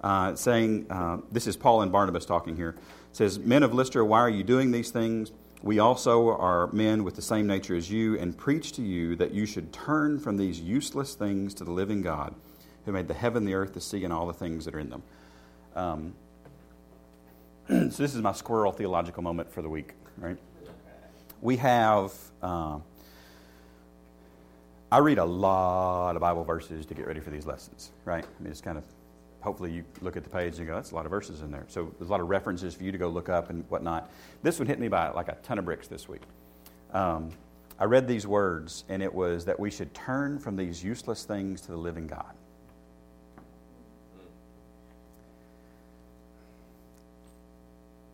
uh, 0.00 0.34
saying, 0.34 0.86
uh, 0.90 1.18
this 1.30 1.46
is 1.46 1.56
Paul 1.56 1.82
and 1.82 1.92
Barnabas 1.92 2.24
talking 2.24 2.56
here, 2.56 2.74
says, 3.12 3.38
Men 3.38 3.62
of 3.62 3.74
Lystra, 3.74 4.04
why 4.04 4.20
are 4.20 4.30
you 4.30 4.42
doing 4.42 4.70
these 4.72 4.90
things? 4.90 5.30
We 5.62 5.78
also 5.78 6.30
are 6.30 6.72
men 6.72 7.04
with 7.04 7.14
the 7.14 7.22
same 7.22 7.46
nature 7.46 7.76
as 7.76 7.88
you, 7.88 8.18
and 8.18 8.36
preach 8.36 8.72
to 8.72 8.82
you 8.82 9.14
that 9.16 9.32
you 9.32 9.46
should 9.46 9.72
turn 9.72 10.18
from 10.18 10.36
these 10.36 10.60
useless 10.60 11.14
things 11.14 11.54
to 11.54 11.64
the 11.64 11.70
living 11.70 12.02
God, 12.02 12.34
who 12.84 12.92
made 12.92 13.08
the 13.08 13.14
heaven, 13.14 13.44
the 13.44 13.54
earth, 13.54 13.74
the 13.74 13.80
sea, 13.80 14.04
and 14.04 14.12
all 14.12 14.26
the 14.26 14.32
things 14.32 14.64
that 14.64 14.74
are 14.74 14.80
in 14.80 14.90
them. 14.90 15.02
Um, 15.74 16.14
so 17.68 18.02
this 18.02 18.14
is 18.14 18.20
my 18.20 18.32
squirrel 18.32 18.72
theological 18.72 19.22
moment 19.22 19.52
for 19.52 19.62
the 19.62 19.68
week, 19.68 19.92
right? 20.18 20.36
We 21.40 21.56
have. 21.58 22.12
Uh, 22.42 22.78
I 24.92 24.98
read 24.98 25.16
a 25.16 25.24
lot 25.24 26.16
of 26.16 26.20
Bible 26.20 26.44
verses 26.44 26.84
to 26.84 26.92
get 26.92 27.06
ready 27.06 27.20
for 27.20 27.30
these 27.30 27.46
lessons, 27.46 27.92
right? 28.04 28.26
I 28.26 28.42
mean, 28.42 28.50
it's 28.50 28.60
kind 28.60 28.76
of, 28.76 28.84
hopefully 29.40 29.72
you 29.72 29.84
look 30.02 30.18
at 30.18 30.22
the 30.22 30.28
page 30.28 30.58
and 30.58 30.66
go, 30.66 30.74
that's 30.74 30.90
a 30.90 30.94
lot 30.94 31.06
of 31.06 31.10
verses 31.10 31.40
in 31.40 31.50
there. 31.50 31.64
So 31.68 31.94
there's 31.98 32.10
a 32.10 32.12
lot 32.12 32.20
of 32.20 32.28
references 32.28 32.74
for 32.74 32.84
you 32.84 32.92
to 32.92 32.98
go 32.98 33.08
look 33.08 33.30
up 33.30 33.48
and 33.48 33.64
whatnot. 33.70 34.10
This 34.42 34.58
one 34.58 34.68
hit 34.68 34.78
me 34.78 34.88
by 34.88 35.08
like 35.08 35.28
a 35.28 35.38
ton 35.44 35.58
of 35.58 35.64
bricks 35.64 35.88
this 35.88 36.10
week. 36.10 36.20
Um, 36.92 37.30
I 37.78 37.84
read 37.84 38.06
these 38.06 38.26
words, 38.26 38.84
and 38.90 39.02
it 39.02 39.14
was 39.14 39.46
that 39.46 39.58
we 39.58 39.70
should 39.70 39.94
turn 39.94 40.38
from 40.38 40.56
these 40.56 40.84
useless 40.84 41.24
things 41.24 41.62
to 41.62 41.68
the 41.68 41.78
living 41.78 42.06
God. 42.06 42.34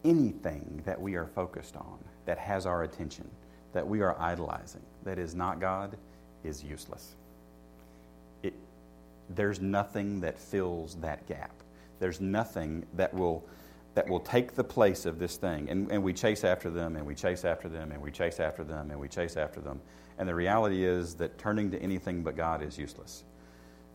Anything 0.09 0.83
that 0.87 0.99
we 1.01 1.17
are 1.17 1.27
focused 1.27 1.77
on, 1.77 1.99
that 2.25 2.39
has 2.39 2.65
our 2.65 2.83
attention, 2.83 3.29
that 3.75 3.87
we 3.87 4.01
are 4.01 4.19
idolizing, 4.19 4.83
that 5.05 5.19
is 5.19 5.35
not 5.35 5.61
God, 5.61 5.97
is 6.45 6.65
useless. 6.65 7.15
It, 8.43 8.55
there's 9.29 9.61
nothing 9.61 10.21
that 10.21 10.39
fills 10.39 10.95
that 10.97 11.27
gap. 11.27 11.53
There's 12.01 12.21
nothing 12.21 12.87
that 12.95 13.13
will, 13.13 13.45
that 13.95 14.09
will 14.09 14.21
take 14.21 14.55
the 14.55 14.65
place 14.65 15.05
of 15.05 15.19
this 15.19 15.37
thing. 15.37 15.69
And, 15.69 15.91
and 15.93 16.03
we 16.03 16.15
chase 16.15 16.43
after 16.45 16.71
them, 16.71 16.97
and 16.97 17.05
we 17.05 17.15
chase 17.15 17.45
after 17.45 17.69
them, 17.69 17.93
and 17.93 18.01
we 18.01 18.11
chase 18.11 18.41
after 18.41 18.65
them, 18.65 18.91
and 18.91 18.99
we 18.99 19.09
chase 19.09 19.37
after 19.37 19.61
them. 19.61 19.81
And 20.19 20.29
the 20.29 20.35
reality 20.35 20.85
is 20.85 21.15
that 21.17 21.39
turning 21.39 21.71
to 21.73 21.83
anything 21.83 22.23
but 22.23 22.37
God 22.37 22.63
is 22.63 22.79
useless. 22.79 23.25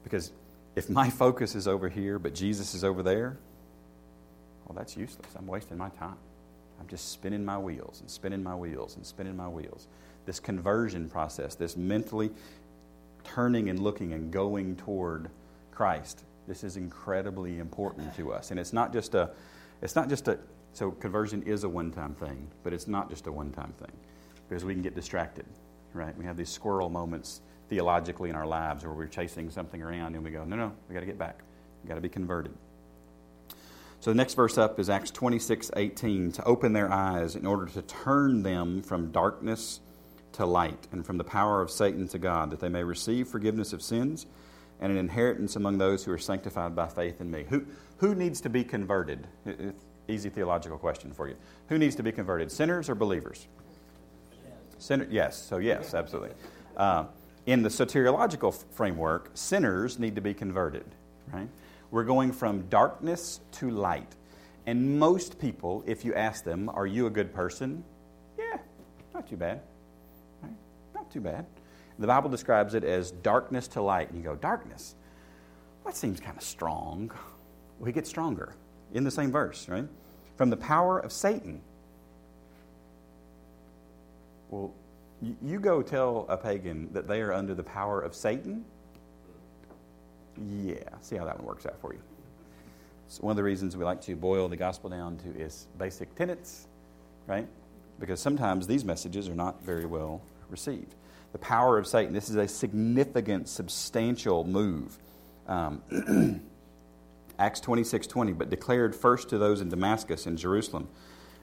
Because 0.03 0.32
if 0.75 0.89
my 0.89 1.10
focus 1.10 1.55
is 1.55 1.67
over 1.67 1.89
here, 1.89 2.20
but 2.20 2.36
Jesus 2.36 2.74
is 2.75 2.84
over 2.84 3.01
there, 3.03 3.38
well, 4.74 4.84
that's 4.84 4.98
useless. 4.98 5.27
I'm 5.38 5.48
wasting 5.48 5.77
my 5.77 5.89
time. 5.89 6.18
I'm 6.80 6.88
just 6.88 7.12
spinning 7.12 7.46
my 7.46 7.58
wheels 7.58 8.01
and 8.01 8.10
spinning 8.10 8.42
my 8.42 8.56
wheels 8.56 8.96
and 8.96 9.06
spinning 9.06 9.38
my 9.38 9.48
wheels 9.48 9.88
this 10.25 10.39
conversion 10.39 11.10
process, 11.10 11.56
this 11.56 11.75
mentally 11.75 12.32
turning 13.24 13.70
and 13.70 13.80
looking 13.80 14.13
and 14.13 14.32
going 14.32 14.75
toward 14.77 15.30
Christ. 15.72 16.24
This 16.48 16.63
is 16.63 16.77
incredibly 16.77 17.60
important 17.60 18.15
to 18.15 18.34
us. 18.34 18.51
And 18.51 18.60
it's 18.60 18.74
not 18.74 18.94
just 18.94 19.15
a, 19.15 19.32
it's 19.82 19.96
not 19.96 20.10
just 20.10 20.27
a, 20.27 20.39
so 20.74 20.92
conversion 20.92 21.44
is 21.44 21.65
a 21.65 21.70
one 21.70 21.92
time 21.92 22.15
thing, 22.15 22.48
but 22.63 22.74
it's 22.74 22.88
not 22.88 23.10
just 23.10 23.27
a 23.27 23.32
one 23.32 23.51
time 23.51 23.74
thing 23.80 23.92
because 24.48 24.65
we 24.65 24.74
can 24.74 24.82
get 24.82 24.96
distracted, 24.96 25.46
right? 25.94 26.18
We 26.18 26.25
have 26.25 26.38
these 26.38 26.50
squirrel 26.50 26.89
moments 26.89 27.42
theologically 27.70 28.30
in 28.30 28.36
our 28.36 28.48
lives 28.48 28.84
where 28.84 28.94
we're 28.94 29.08
chasing 29.08 29.50
something 29.50 29.82
around 29.82 30.15
and 30.15 30.24
we 30.24 30.32
go, 30.32 30.44
no, 30.46 30.56
no, 30.56 30.72
we 30.88 30.94
got 30.94 31.01
to 31.01 31.06
get 31.06 31.18
back. 31.18 31.42
We 31.84 31.89
got 31.89 31.96
to 31.96 32.01
be 32.01 32.10
converted. 32.10 32.53
So 34.03 34.12
the 34.12 34.15
next 34.15 34.33
verse 34.33 34.57
up 34.57 34.81
is 34.81 34.89
Acts 34.89 35.12
26 35.12 35.72
18 35.77 36.33
to 36.33 36.43
open 36.43 36.74
their 36.74 36.91
eyes 36.91 37.38
in 37.38 37.45
order 37.45 37.67
to 37.67 37.81
turn 37.83 38.43
them 38.43 38.81
from 38.81 39.13
darkness 39.13 39.79
to 40.33 40.45
light, 40.45 40.89
and 40.91 41.05
from 41.05 41.17
the 41.17 41.24
power 41.24 41.62
of 41.62 41.72
Satan 41.72 42.10
to 42.10 42.19
God, 42.19 42.51
that 42.51 42.60
they 42.60 42.67
may 42.67 42.83
receive 42.83 43.29
forgiveness 43.29 43.72
of 43.72 43.81
sins 43.81 44.25
and 44.81 44.91
an 44.91 44.98
inheritance 44.98 45.55
among 45.55 45.77
those 45.77 46.03
who 46.03 46.12
are 46.12 46.17
sanctified 46.17 46.75
by 46.75 46.89
faith 46.89 47.22
in 47.22 47.31
me. 47.31 47.45
Who, 47.48 47.65
who 48.00 48.13
needs 48.13 48.41
to 48.41 48.50
be 48.50 48.65
converted? 48.65 49.25
Easy 50.10 50.29
theological 50.29 50.77
question 50.77 51.13
for 51.13 51.29
you. 51.29 51.38
Who 51.69 51.77
needs 51.77 51.95
to 51.95 52.03
be 52.03 52.12
converted, 52.12 52.51
sinners 52.51 52.89
or 52.89 52.95
believers? 52.95 53.48
Sinner, 54.79 55.07
yes, 55.10 55.41
so 55.41 55.60
yes, 55.60 55.93
absolutely. 55.93 56.31
Uh, 56.75 57.05
in 57.45 57.63
the 57.63 57.69
soteriological 57.69 58.65
framework, 58.72 59.31
sinners 59.33 59.98
need 59.98 60.15
to 60.15 60.22
be 60.22 60.33
converted, 60.33 60.83
right? 61.31 61.48
We're 61.93 62.03
going 62.03 62.31
from 62.31 62.63
darkness 62.69 63.39
to 63.51 63.69
light. 63.69 64.15
And 64.65 64.97
most 64.97 65.38
people, 65.38 65.83
if 65.85 66.03
you 66.03 66.15
ask 66.15 66.43
them, 66.43 66.67
Are 66.69 66.88
you 66.88 67.05
a 67.05 67.09
good 67.12 67.31
person? 67.35 67.83
Yeah, 68.35 68.57
not 69.13 69.29
too 69.29 69.38
bad 69.38 69.62
Not 70.95 71.12
too 71.12 71.21
bad. 71.21 71.45
The 72.00 72.07
Bible 72.07 72.31
describes 72.31 72.73
it 72.73 72.83
as 72.83 73.12
darkness 73.12 73.67
to 73.69 73.81
light. 73.83 74.09
And 74.09 74.17
you 74.17 74.23
go, 74.23 74.35
darkness? 74.35 74.95
Well, 75.83 75.93
that 75.93 75.97
seems 76.00 76.19
kind 76.19 76.35
of 76.35 76.41
strong. 76.41 77.12
We 77.77 77.91
get 77.91 78.07
stronger 78.07 78.55
in 78.95 79.03
the 79.03 79.12
same 79.12 79.31
verse, 79.31 79.69
right? 79.69 79.88
From 80.35 80.50
the 80.50 80.57
power 80.57 80.97
of 80.97 81.12
Satan. 81.12 81.62
Well, 84.50 84.73
you 85.43 85.59
go 85.59 85.83
tell 85.83 86.25
a 86.27 86.38
pagan 86.38 86.91
that 86.93 87.07
they 87.07 87.21
are 87.21 87.31
under 87.31 87.53
the 87.53 87.62
power 87.62 88.01
of 88.01 88.15
Satan. 88.15 88.65
Yeah, 90.47 90.89
see 91.01 91.15
how 91.15 91.25
that 91.25 91.38
one 91.38 91.47
works 91.47 91.65
out 91.65 91.79
for 91.79 91.93
you. 91.93 92.00
So 93.07 93.21
one 93.21 93.31
of 93.31 93.38
the 93.38 93.43
reasons 93.43 93.77
we 93.77 93.85
like 93.85 94.01
to 94.01 94.15
boil 94.15 94.47
the 94.47 94.57
gospel 94.57 94.89
down 94.89 95.17
to 95.17 95.39
its 95.39 95.67
basic 95.77 96.15
tenets, 96.15 96.67
right? 97.27 97.47
Because 98.00 98.19
sometimes 98.19 98.67
these 98.67 98.83
messages 98.83 99.29
are 99.29 99.35
not 99.35 99.63
very 99.63 99.85
well 99.85 100.21
received 100.50 100.95
the 101.33 101.39
power 101.39 101.77
of 101.77 101.85
Satan. 101.85 102.13
This 102.13 102.29
is 102.29 102.35
a 102.38 102.47
significant, 102.47 103.50
substantial 103.50 104.45
move. 104.45 104.97
Um, 105.47 105.81
Acts 107.39 107.59
26 107.59 108.07
20, 108.07 108.33
but 108.33 108.50
declared 108.50 108.95
first 108.95 109.29
to 109.29 109.38
those 109.38 109.59
in 109.59 109.67
Damascus 109.67 110.25
and 110.27 110.38
Jerusalem 110.38 110.88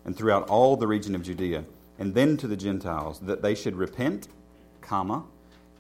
and 0.05 0.17
throughout 0.17 0.49
all 0.49 0.77
the 0.77 0.87
region 0.87 1.15
of 1.15 1.23
Judea, 1.23 1.65
and 1.99 2.15
then 2.15 2.39
to 2.39 2.47
the 2.47 2.57
Gentiles, 2.57 3.19
that 3.21 3.43
they 3.43 3.55
should 3.55 3.77
repent, 3.77 4.29
comma, 4.81 5.25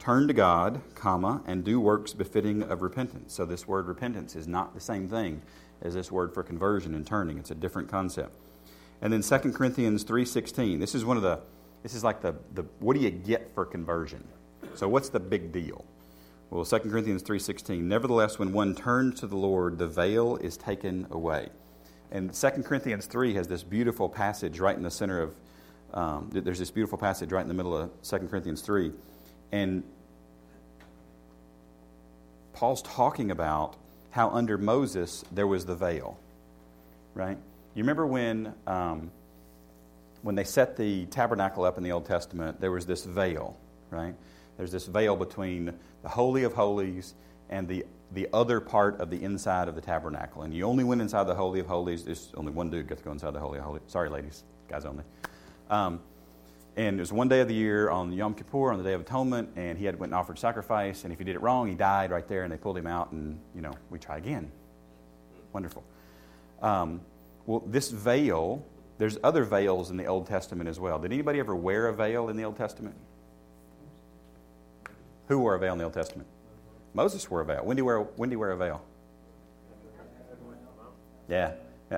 turn 0.01 0.27
to 0.27 0.35
God, 0.35 0.81
comma, 0.97 1.43
and 1.47 1.63
do 1.63 1.79
works 1.79 2.13
befitting 2.13 2.63
of 2.65 2.83
repentance. 2.83 3.35
So 3.35 3.45
this 3.45 3.69
word 3.69 3.87
repentance 3.87 4.35
is 4.35 4.49
not 4.49 4.75
the 4.75 4.81
same 4.81 5.09
thing 5.09 5.43
as 5.83 5.95
this 5.95 6.11
word 6.11 6.35
for 6.35 6.43
conversion 6.43 6.95
and 6.95 7.07
turning. 7.07 7.39
It's 7.39 7.53
a 7.53 7.55
different 7.55 7.89
concept. 7.89 8.35
And 9.03 9.13
then 9.13 9.23
2 9.23 9.53
Corinthians 9.53 10.05
3.16. 10.05 10.81
This 10.81 10.95
is 10.95 11.05
one 11.05 11.17
of 11.17 11.23
the 11.23 11.41
this 11.83 11.95
is 11.95 12.05
like 12.05 12.21
the, 12.21 12.35
the 12.55 12.63
what 12.81 12.95
do 12.95 13.03
you 13.03 13.11
get 13.11 13.55
for 13.55 13.65
conversion? 13.65 14.27
So 14.75 14.89
what's 14.89 15.09
the 15.09 15.21
big 15.21 15.53
deal? 15.53 15.85
Well, 16.51 16.65
2 16.65 16.79
Corinthians 16.81 17.23
3.16, 17.23 17.81
Nevertheless, 17.81 18.39
when 18.39 18.53
one 18.53 18.75
turns 18.75 19.21
to 19.21 19.27
the 19.27 19.37
Lord, 19.37 19.79
the 19.79 19.87
veil 19.87 20.37
is 20.37 20.57
taken 20.57 21.07
away. 21.11 21.49
And 22.11 22.35
2 22.35 22.49
Corinthians 22.65 23.07
3 23.07 23.35
has 23.35 23.47
this 23.47 23.63
beautiful 23.63 24.09
passage 24.09 24.59
right 24.59 24.77
in 24.77 24.83
the 24.83 24.91
center 24.91 25.23
of, 25.23 25.37
um, 25.95 26.29
there's 26.33 26.59
this 26.59 26.71
beautiful 26.71 26.99
passage 26.99 27.31
right 27.31 27.43
in 27.43 27.49
the 27.49 27.55
middle 27.55 27.77
of 27.77 27.91
2 28.03 28.19
Corinthians 28.29 28.63
3. 28.63 28.93
And 29.53 29.83
Paul's 32.53 32.83
talking 32.83 33.31
about 33.31 33.77
how 34.11 34.31
under 34.31 34.59
Moses 34.59 35.25
there 35.33 35.47
was 35.47 35.67
the 35.67 35.75
veil, 35.75 36.19
right? 37.15 37.39
You 37.75 37.83
remember 37.83 38.07
when 38.07 38.55
um, 38.67 39.11
when 40.23 40.35
they 40.35 40.45
set 40.45 40.77
the 40.77 41.07
tabernacle 41.07 41.65
up 41.65 41.79
in 41.79 41.85
the 41.85 41.93
Old 41.93 42.07
Testament, 42.07 42.61
there 42.61 42.71
was 42.71 42.87
this 42.87 43.05
veil, 43.05 43.57
right? 43.91 44.15
There's 44.57 44.73
this 44.73 44.87
veil 44.87 45.17
between 45.17 45.73
the 46.03 46.09
Holy 46.09 46.45
of 46.45 46.53
Holies 46.53 47.15
and 47.49 47.67
the, 47.67 47.87
the 48.13 48.29
other 48.33 48.61
part 48.61 49.01
of 49.01 49.11
the 49.11 49.23
inside 49.23 49.69
of 49.69 49.75
the 49.75 49.81
tabernacle. 49.81 50.43
And 50.43 50.53
you 50.55 50.65
only 50.65 50.85
went 50.85 51.01
inside 51.01 51.25
the 51.25 51.35
Holy 51.35 51.61
of 51.61 51.67
Holies. 51.67 52.05
There's 52.05 52.31
only 52.37 52.53
one 52.53 52.71
dude 52.71 52.87
got 52.87 52.99
to 52.99 53.05
go 53.05 53.13
inside 53.13 53.33
the 53.33 53.41
Holy 53.41 53.59
of 53.59 53.65
Holies. 53.65 53.83
Sorry, 53.87 54.11
ladies, 54.11 54.45
guys 54.69 54.85
only. 54.85 55.05
Um, 55.71 56.01
and 56.77 56.97
it 56.97 57.01
was 57.01 57.13
one 57.13 57.29
day 57.29 57.41
of 57.41 57.49
the 57.49 57.55
year 57.55 57.91
on 57.91 58.13
Yom 58.13 58.35
Kippur, 58.35 58.73
on 58.73 58.79
the 58.79 58.85
Day 58.85 58.93
of 58.95 59.01
Atonement, 59.01 59.51
and 59.57 59.79
he 59.79 59.85
had 59.85 59.99
went 59.99 60.13
and 60.13 60.19
offered 60.19 60.39
sacrifice. 60.39 61.05
And 61.05 61.13
if 61.13 61.19
he 61.19 61.25
did 61.25 61.35
it 61.35 61.43
wrong, 61.43 61.69
he 61.69 61.75
died 61.75 62.11
right 62.11 62.27
there, 62.27 62.45
and 62.45 62.53
they 62.53 62.57
pulled 62.57 62.79
him 62.79 62.87
out, 62.87 63.13
and 63.13 63.39
you 63.55 63.61
know 63.61 63.73
we 63.91 63.99
try 63.99 64.17
again. 64.17 64.51
Wonderful. 65.53 65.85
Um, 66.63 67.01
well, 67.47 67.63
this 67.67 67.91
veil 67.91 68.65
there's 69.01 69.17
other 69.25 69.45
veils 69.45 69.91
in 69.91 69.97
the 69.97 70.05
Old 70.05 70.27
Testament 70.27 70.69
as 70.69 70.79
well. 70.79 70.99
Did 70.99 71.11
anybody 71.11 71.41
ever 71.41 71.57
wear 71.57 71.87
a 71.87 71.93
veil 71.95 72.29
in 72.29 72.37
the 72.37 72.45
Old 72.45 72.59
Testament? 72.59 72.95
Who 75.29 75.39
wore 75.39 75.55
a 75.55 75.59
veil 75.59 75.73
in 75.73 75.79
the 75.79 75.85
Old 75.85 75.95
Testament? 75.95 76.29
Moses 76.93 77.31
wore 77.31 77.41
a 77.41 77.45
veil. 77.47 77.65
When 77.65 77.77
did 77.77 77.79
he 77.79 77.83
wear, 77.83 78.01
when 78.01 78.39
wear 78.39 78.51
a 78.51 78.59
veil? 78.59 78.83
Yeah, 81.31 81.53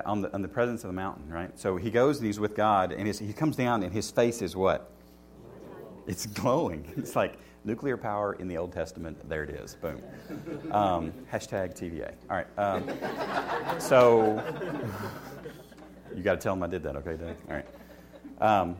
on 0.05 0.21
the, 0.21 0.33
on 0.33 0.41
the 0.41 0.47
presence 0.47 0.83
of 0.83 0.87
the 0.87 0.93
mountain, 0.93 1.31
right? 1.31 1.57
So 1.59 1.77
he 1.77 1.91
goes 1.91 2.17
and 2.17 2.25
he's 2.25 2.39
with 2.39 2.55
God, 2.55 2.91
and 2.91 3.07
he 3.07 3.33
comes 3.33 3.55
down, 3.55 3.83
and 3.83 3.93
his 3.93 4.09
face 4.11 4.41
is 4.41 4.55
what? 4.55 4.91
It's 6.07 6.25
glowing. 6.25 6.91
It's 6.97 7.15
like 7.15 7.37
nuclear 7.65 7.95
power 7.95 8.33
in 8.33 8.47
the 8.47 8.57
Old 8.57 8.73
Testament. 8.73 9.29
There 9.29 9.43
it 9.43 9.51
is. 9.51 9.75
Boom. 9.75 10.01
Um, 10.71 11.13
hashtag 11.31 11.77
TVA. 11.77 12.13
All 12.29 12.37
right. 12.37 12.47
Um, 12.57 13.79
so. 13.79 14.41
You 16.15 16.21
got 16.21 16.33
to 16.33 16.39
tell 16.39 16.53
him 16.53 16.63
I 16.63 16.67
did 16.67 16.83
that, 16.83 16.95
okay, 16.97 17.17
Dave? 17.17 17.35
All 17.49 17.55
right. 17.55 17.65
Um, 18.39 18.77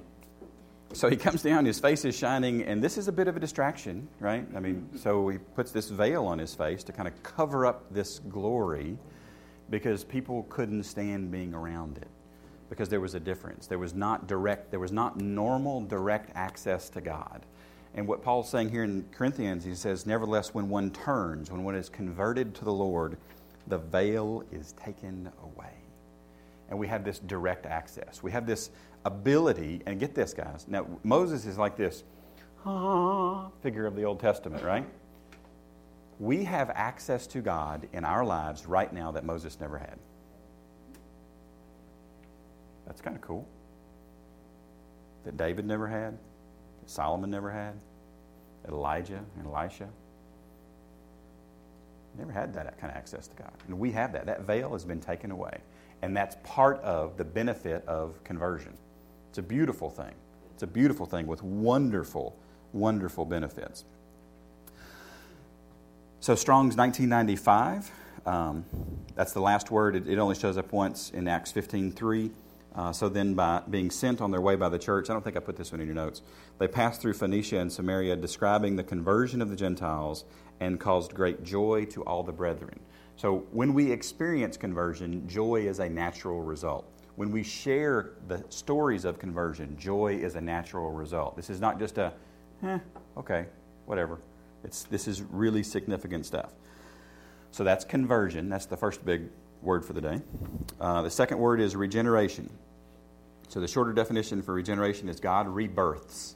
so 0.94 1.10
he 1.10 1.16
comes 1.16 1.42
down, 1.42 1.66
his 1.66 1.80
face 1.80 2.06
is 2.06 2.16
shining, 2.16 2.64
and 2.64 2.84
this 2.84 2.98
is 2.98 3.08
a 3.08 3.12
bit 3.12 3.28
of 3.28 3.36
a 3.36 3.40
distraction, 3.40 4.08
right? 4.20 4.46
I 4.56 4.60
mean, 4.60 4.88
so 4.96 5.28
he 5.30 5.40
puts 5.40 5.72
this 5.72 5.90
veil 5.90 6.26
on 6.26 6.38
his 6.38 6.54
face 6.54 6.84
to 6.84 6.92
kind 6.92 7.08
of 7.08 7.24
cover 7.24 7.66
up 7.66 7.92
this 7.92 8.20
glory 8.20 9.00
because 9.70 10.04
people 10.04 10.44
couldn't 10.50 10.84
stand 10.84 11.32
being 11.32 11.54
around 11.54 11.98
it 11.98 12.08
because 12.70 12.90
there 12.90 13.02
was 13.02 13.16
a 13.16 13.20
difference. 13.20 13.68
There 13.68 13.80
was 13.80 13.94
not 13.94 14.28
direct, 14.28 14.72
there 14.72 14.80
was 14.80 14.92
not 14.92 15.20
normal 15.20 15.82
direct 15.82 16.32
access 16.36 16.90
to 16.90 17.02
God. 17.02 17.46
And 17.96 18.08
what 18.08 18.24
Paul's 18.24 18.50
saying 18.50 18.70
here 18.70 18.84
in 18.84 19.06
Corinthians, 19.12 19.64
he 19.64 19.76
says, 19.76 20.06
Nevertheless, 20.08 20.54
when 20.54 20.68
one 20.68 20.90
turns, 20.90 21.52
when 21.52 21.64
one 21.64 21.76
is 21.76 21.90
converted 21.90 22.56
to 22.56 22.66
the 22.66 22.74
Lord, 22.74 23.18
the 23.68 23.78
veil 23.78 24.44
is 24.52 24.72
taken 24.74 25.30
away. 25.44 25.74
And 26.70 26.80
we 26.80 26.88
have 26.88 27.04
this 27.04 27.20
direct 27.20 27.68
access. 27.68 28.24
We 28.24 28.32
have 28.32 28.48
this 28.48 28.72
ability, 29.06 29.82
and 29.86 30.00
get 30.00 30.16
this, 30.16 30.34
guys. 30.34 30.66
Now, 30.68 30.88
Moses 31.04 31.46
is 31.46 31.58
like 31.58 31.76
this 31.76 32.04
figure 33.62 33.86
of 33.86 33.96
the 33.96 34.04
Old 34.04 34.20
Testament, 34.20 34.64
right? 34.64 34.86
We 36.24 36.46
have 36.46 36.70
access 36.70 37.28
to 37.28 37.42
God 37.42 37.90
in 37.92 38.06
our 38.06 38.24
lives 38.24 38.66
right 38.66 38.94
now 38.94 39.12
that 39.12 39.26
Moses 39.26 39.60
never 39.60 39.78
had. 39.78 40.00
That's 42.88 43.02
kind 43.02 43.18
of 43.18 43.22
cool. 43.22 43.46
That 45.26 45.36
David 45.36 45.66
never 45.66 45.86
had, 45.86 46.14
that 46.80 46.90
Solomon 46.90 47.30
never 47.30 47.52
had, 47.52 47.74
that 48.64 48.72
Elijah 48.72 49.20
and 49.38 49.48
Elisha 49.48 49.90
never 52.18 52.32
had 52.32 52.54
that 52.54 52.80
kind 52.80 52.90
of 52.90 52.96
access 52.98 53.28
to 53.28 53.36
God. 53.36 53.52
And 53.68 53.78
we 53.78 53.92
have 53.92 54.14
that. 54.14 54.26
That 54.26 54.44
veil 54.44 54.72
has 54.72 54.86
been 54.86 55.02
taken 55.02 55.30
away. 55.30 55.58
And 56.04 56.16
that's 56.16 56.38
part 56.46 56.80
of 56.84 57.18
the 57.18 57.26
benefit 57.26 57.86
of 57.86 58.24
conversion. 58.24 58.78
It's 59.28 59.40
a 59.40 59.44
beautiful 59.44 59.90
thing. 59.90 60.14
It's 60.54 60.64
a 60.64 60.68
beautiful 60.68 61.06
thing 61.06 61.28
with 61.28 61.44
wonderful, 61.44 62.38
wonderful 62.72 63.26
benefits. 63.26 63.84
So 66.24 66.36
Strong's 66.36 66.78
1995. 66.78 67.92
Um, 68.26 68.64
that's 69.14 69.34
the 69.34 69.42
last 69.42 69.72
word. 69.72 69.98
It, 69.98 70.08
it, 70.08 70.20
only 70.20 70.36
shows 70.36 70.58
up 70.58 70.72
once 70.72 71.10
in 71.10 71.28
Acts 71.28 71.52
15:3. 71.52 72.32
Uh, 72.74 72.94
so 72.94 73.10
then, 73.10 73.34
by 73.34 73.62
being 73.70 73.92
sent 73.92 74.22
on 74.22 74.32
their 74.32 74.40
way 74.40 74.56
by 74.56 74.70
the 74.70 74.80
church, 74.80 75.10
I 75.10 75.14
don't 75.14 75.22
think 75.22 75.36
I 75.36 75.42
put 75.42 75.58
this 75.58 75.74
one 75.74 75.82
in 75.82 75.86
your 75.86 75.96
notes. 75.96 76.22
They 76.60 76.70
passed 76.70 77.02
through 77.02 77.16
Phoenicia 77.16 77.60
and 77.60 77.70
Samaria, 77.70 78.16
describing 78.16 78.78
the 78.78 78.86
conversion 78.86 79.42
of 79.42 79.50
the 79.50 79.58
Gentiles, 79.58 80.24
and 80.62 80.80
caused 80.80 81.14
great 81.14 81.44
joy 81.44 81.84
to 81.88 82.06
all 82.06 82.24
the 82.24 82.32
brethren. 82.32 82.80
So 83.18 83.40
when 83.52 83.74
we 83.74 83.92
experience 83.92 84.56
conversion, 84.56 85.28
joy 85.28 85.68
is 85.68 85.80
a 85.80 85.90
natural 85.90 86.42
result. 86.42 86.86
When 87.18 87.32
we 87.32 87.44
share 87.44 88.12
the 88.30 88.46
stories 88.48 89.04
of 89.04 89.20
conversion, 89.20 89.76
joy 89.78 90.16
is 90.22 90.36
a 90.36 90.42
natural 90.42 90.90
result. 90.92 91.36
This 91.36 91.50
is 91.50 91.60
not 91.60 91.80
just 91.80 91.98
a, 91.98 92.14
eh, 92.64 92.80
okay, 93.18 93.48
whatever. 93.88 94.20
It's, 94.64 94.84
this 94.84 95.08
is 95.08 95.22
really 95.22 95.64
significant 95.64 96.26
stuff. 96.26 96.52
So 97.52 97.64
that's 97.64 97.86
conversion. 97.86 98.50
That's 98.50 98.66
the 98.66 98.78
first 98.78 99.06
big 99.06 99.30
word 99.62 99.86
for 99.86 99.94
the 99.94 100.02
day. 100.02 100.22
Uh, 100.80 101.02
the 101.04 101.12
second 101.12 101.38
word 101.38 101.62
is 101.62 101.76
regeneration. 101.76 102.50
So 103.50 103.60
the 103.60 103.68
shorter 103.68 103.94
definition 103.94 104.42
for 104.42 104.54
regeneration 104.54 105.10
is 105.10 105.20
God 105.20 105.48
rebirths. 105.48 106.36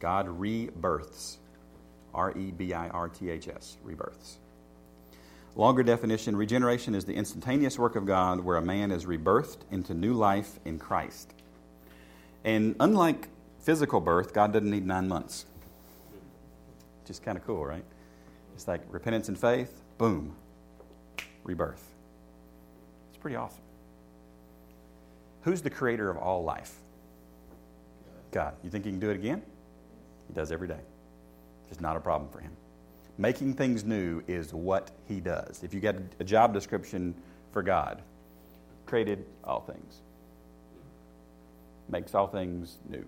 God 0.00 0.28
rebirths. 0.28 1.38
R 2.14 2.36
E 2.36 2.50
B 2.50 2.72
I 2.72 2.88
R 2.88 3.08
T 3.08 3.30
H 3.30 3.48
S, 3.48 3.76
rebirths. 3.84 4.38
Longer 5.54 5.82
definition 5.82 6.36
regeneration 6.36 6.94
is 6.94 7.04
the 7.04 7.14
instantaneous 7.14 7.78
work 7.78 7.96
of 7.96 8.06
God 8.06 8.40
where 8.40 8.56
a 8.56 8.62
man 8.62 8.90
is 8.90 9.04
rebirthed 9.04 9.58
into 9.70 9.94
new 9.94 10.14
life 10.14 10.58
in 10.64 10.78
Christ. 10.78 11.32
And 12.44 12.76
unlike 12.80 13.28
physical 13.60 14.00
birth, 14.00 14.32
God 14.32 14.52
doesn't 14.52 14.70
need 14.70 14.86
nine 14.86 15.08
months. 15.08 15.46
Just 17.08 17.22
kind 17.22 17.38
of 17.38 17.46
cool, 17.46 17.64
right? 17.64 17.84
It's 18.54 18.68
like 18.68 18.82
repentance 18.90 19.28
and 19.28 19.38
faith, 19.38 19.80
boom, 19.96 20.36
rebirth. 21.42 21.82
It's 23.08 23.16
pretty 23.18 23.34
awesome. 23.34 23.62
Who's 25.40 25.62
the 25.62 25.70
creator 25.70 26.10
of 26.10 26.18
all 26.18 26.44
life? 26.44 26.74
God. 28.30 28.52
You 28.62 28.68
think 28.68 28.84
he 28.84 28.90
can 28.90 29.00
do 29.00 29.08
it 29.08 29.14
again? 29.14 29.40
He 30.26 30.34
does 30.34 30.52
every 30.52 30.68
day. 30.68 30.80
It's 31.70 31.80
not 31.80 31.96
a 31.96 32.00
problem 32.00 32.30
for 32.30 32.40
him. 32.40 32.52
Making 33.16 33.54
things 33.54 33.84
new 33.84 34.22
is 34.28 34.52
what 34.52 34.90
he 35.08 35.18
does. 35.18 35.62
If 35.62 35.72
you 35.72 35.80
get 35.80 35.96
a 36.20 36.24
job 36.24 36.52
description 36.52 37.14
for 37.52 37.62
God, 37.62 38.02
created 38.84 39.24
all 39.44 39.60
things, 39.60 40.02
makes 41.88 42.14
all 42.14 42.26
things 42.26 42.76
new, 42.86 43.06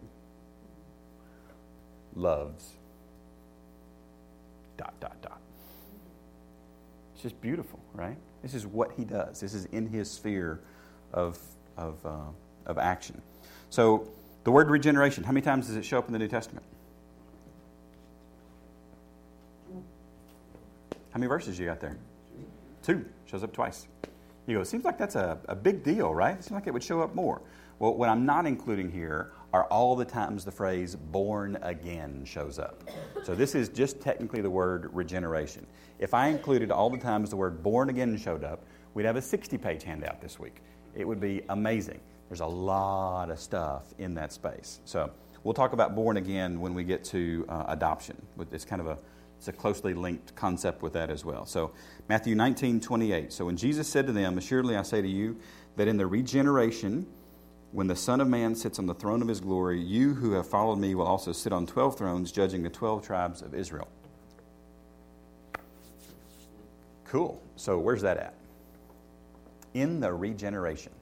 loves, 2.14 2.70
dot, 4.80 4.98
dot, 4.98 5.20
dot. 5.20 5.40
It's 7.12 7.22
just 7.22 7.38
beautiful, 7.42 7.78
right? 7.92 8.16
This 8.40 8.54
is 8.54 8.66
what 8.66 8.92
he 8.96 9.04
does. 9.04 9.40
This 9.40 9.52
is 9.52 9.66
in 9.66 9.86
his 9.86 10.10
sphere 10.10 10.60
of, 11.12 11.38
of, 11.76 12.04
uh, 12.06 12.30
of 12.64 12.78
action. 12.78 13.20
So, 13.68 14.08
the 14.44 14.50
word 14.50 14.70
regeneration, 14.70 15.22
how 15.22 15.32
many 15.32 15.44
times 15.44 15.66
does 15.66 15.76
it 15.76 15.84
show 15.84 15.98
up 15.98 16.06
in 16.06 16.14
the 16.14 16.18
New 16.18 16.28
Testament? 16.28 16.64
How 21.10 21.18
many 21.18 21.26
verses 21.26 21.58
you 21.58 21.66
got 21.66 21.80
there? 21.80 21.98
Two. 22.82 23.04
Shows 23.26 23.44
up 23.44 23.52
twice. 23.52 23.86
You 24.46 24.56
go, 24.56 24.62
it 24.62 24.66
seems 24.66 24.84
like 24.84 24.96
that's 24.96 25.14
a, 25.14 25.38
a 25.46 25.54
big 25.54 25.84
deal, 25.84 26.14
right? 26.14 26.38
It 26.38 26.44
seems 26.44 26.52
like 26.52 26.66
it 26.66 26.72
would 26.72 26.82
show 26.82 27.02
up 27.02 27.14
more. 27.14 27.42
Well, 27.78 27.94
what 27.94 28.08
I'm 28.08 28.24
not 28.24 28.46
including 28.46 28.90
here 28.90 29.32
are 29.52 29.64
all 29.64 29.96
the 29.96 30.04
times 30.04 30.44
the 30.44 30.50
phrase 30.50 30.94
born 30.94 31.58
again 31.62 32.24
shows 32.24 32.58
up. 32.58 32.88
So 33.24 33.34
this 33.34 33.54
is 33.54 33.68
just 33.68 34.00
technically 34.00 34.40
the 34.42 34.50
word 34.50 34.90
regeneration. 34.92 35.66
If 35.98 36.14
I 36.14 36.28
included 36.28 36.70
all 36.70 36.90
the 36.90 36.98
times 36.98 37.30
the 37.30 37.36
word 37.36 37.62
born 37.62 37.90
again 37.90 38.16
showed 38.16 38.44
up, 38.44 38.64
we'd 38.94 39.06
have 39.06 39.16
a 39.16 39.22
60 39.22 39.58
page 39.58 39.82
handout 39.82 40.20
this 40.20 40.38
week. 40.38 40.62
It 40.94 41.06
would 41.06 41.20
be 41.20 41.42
amazing. 41.48 42.00
There's 42.28 42.40
a 42.40 42.46
lot 42.46 43.30
of 43.30 43.40
stuff 43.40 43.92
in 43.98 44.14
that 44.14 44.32
space. 44.32 44.80
So 44.84 45.10
we'll 45.42 45.54
talk 45.54 45.72
about 45.72 45.94
born 45.94 46.16
again 46.16 46.60
when 46.60 46.74
we 46.74 46.84
get 46.84 47.02
to 47.06 47.44
uh, 47.48 47.64
adoption. 47.68 48.16
It's 48.52 48.64
kind 48.64 48.80
of 48.80 48.86
a 48.86 48.98
it's 49.36 49.48
a 49.48 49.52
closely 49.54 49.94
linked 49.94 50.34
concept 50.34 50.82
with 50.82 50.92
that 50.92 51.08
as 51.08 51.24
well. 51.24 51.46
So, 51.46 51.72
Matthew 52.10 52.34
19, 52.34 52.78
28. 52.78 53.32
So, 53.32 53.46
when 53.46 53.56
Jesus 53.56 53.88
said 53.88 54.06
to 54.08 54.12
them, 54.12 54.36
Assuredly 54.36 54.76
I 54.76 54.82
say 54.82 55.00
to 55.00 55.08
you, 55.08 55.38
that 55.76 55.88
in 55.88 55.96
the 55.96 56.06
regeneration, 56.06 57.06
when 57.72 57.86
the 57.86 57.96
Son 57.96 58.20
of 58.20 58.28
Man 58.28 58.54
sits 58.54 58.78
on 58.78 58.86
the 58.86 58.94
throne 58.94 59.22
of 59.22 59.28
his 59.28 59.40
glory, 59.40 59.80
you 59.80 60.14
who 60.14 60.32
have 60.32 60.48
followed 60.48 60.76
me 60.76 60.94
will 60.94 61.06
also 61.06 61.32
sit 61.32 61.52
on 61.52 61.66
12 61.66 61.96
thrones, 61.96 62.32
judging 62.32 62.62
the 62.62 62.70
12 62.70 63.06
tribes 63.06 63.42
of 63.42 63.54
Israel. 63.54 63.88
Cool. 67.04 67.40
So, 67.56 67.78
where's 67.78 68.02
that 68.02 68.16
at? 68.16 68.34
In 69.74 70.00
the 70.00 70.12
regeneration. 70.12 70.92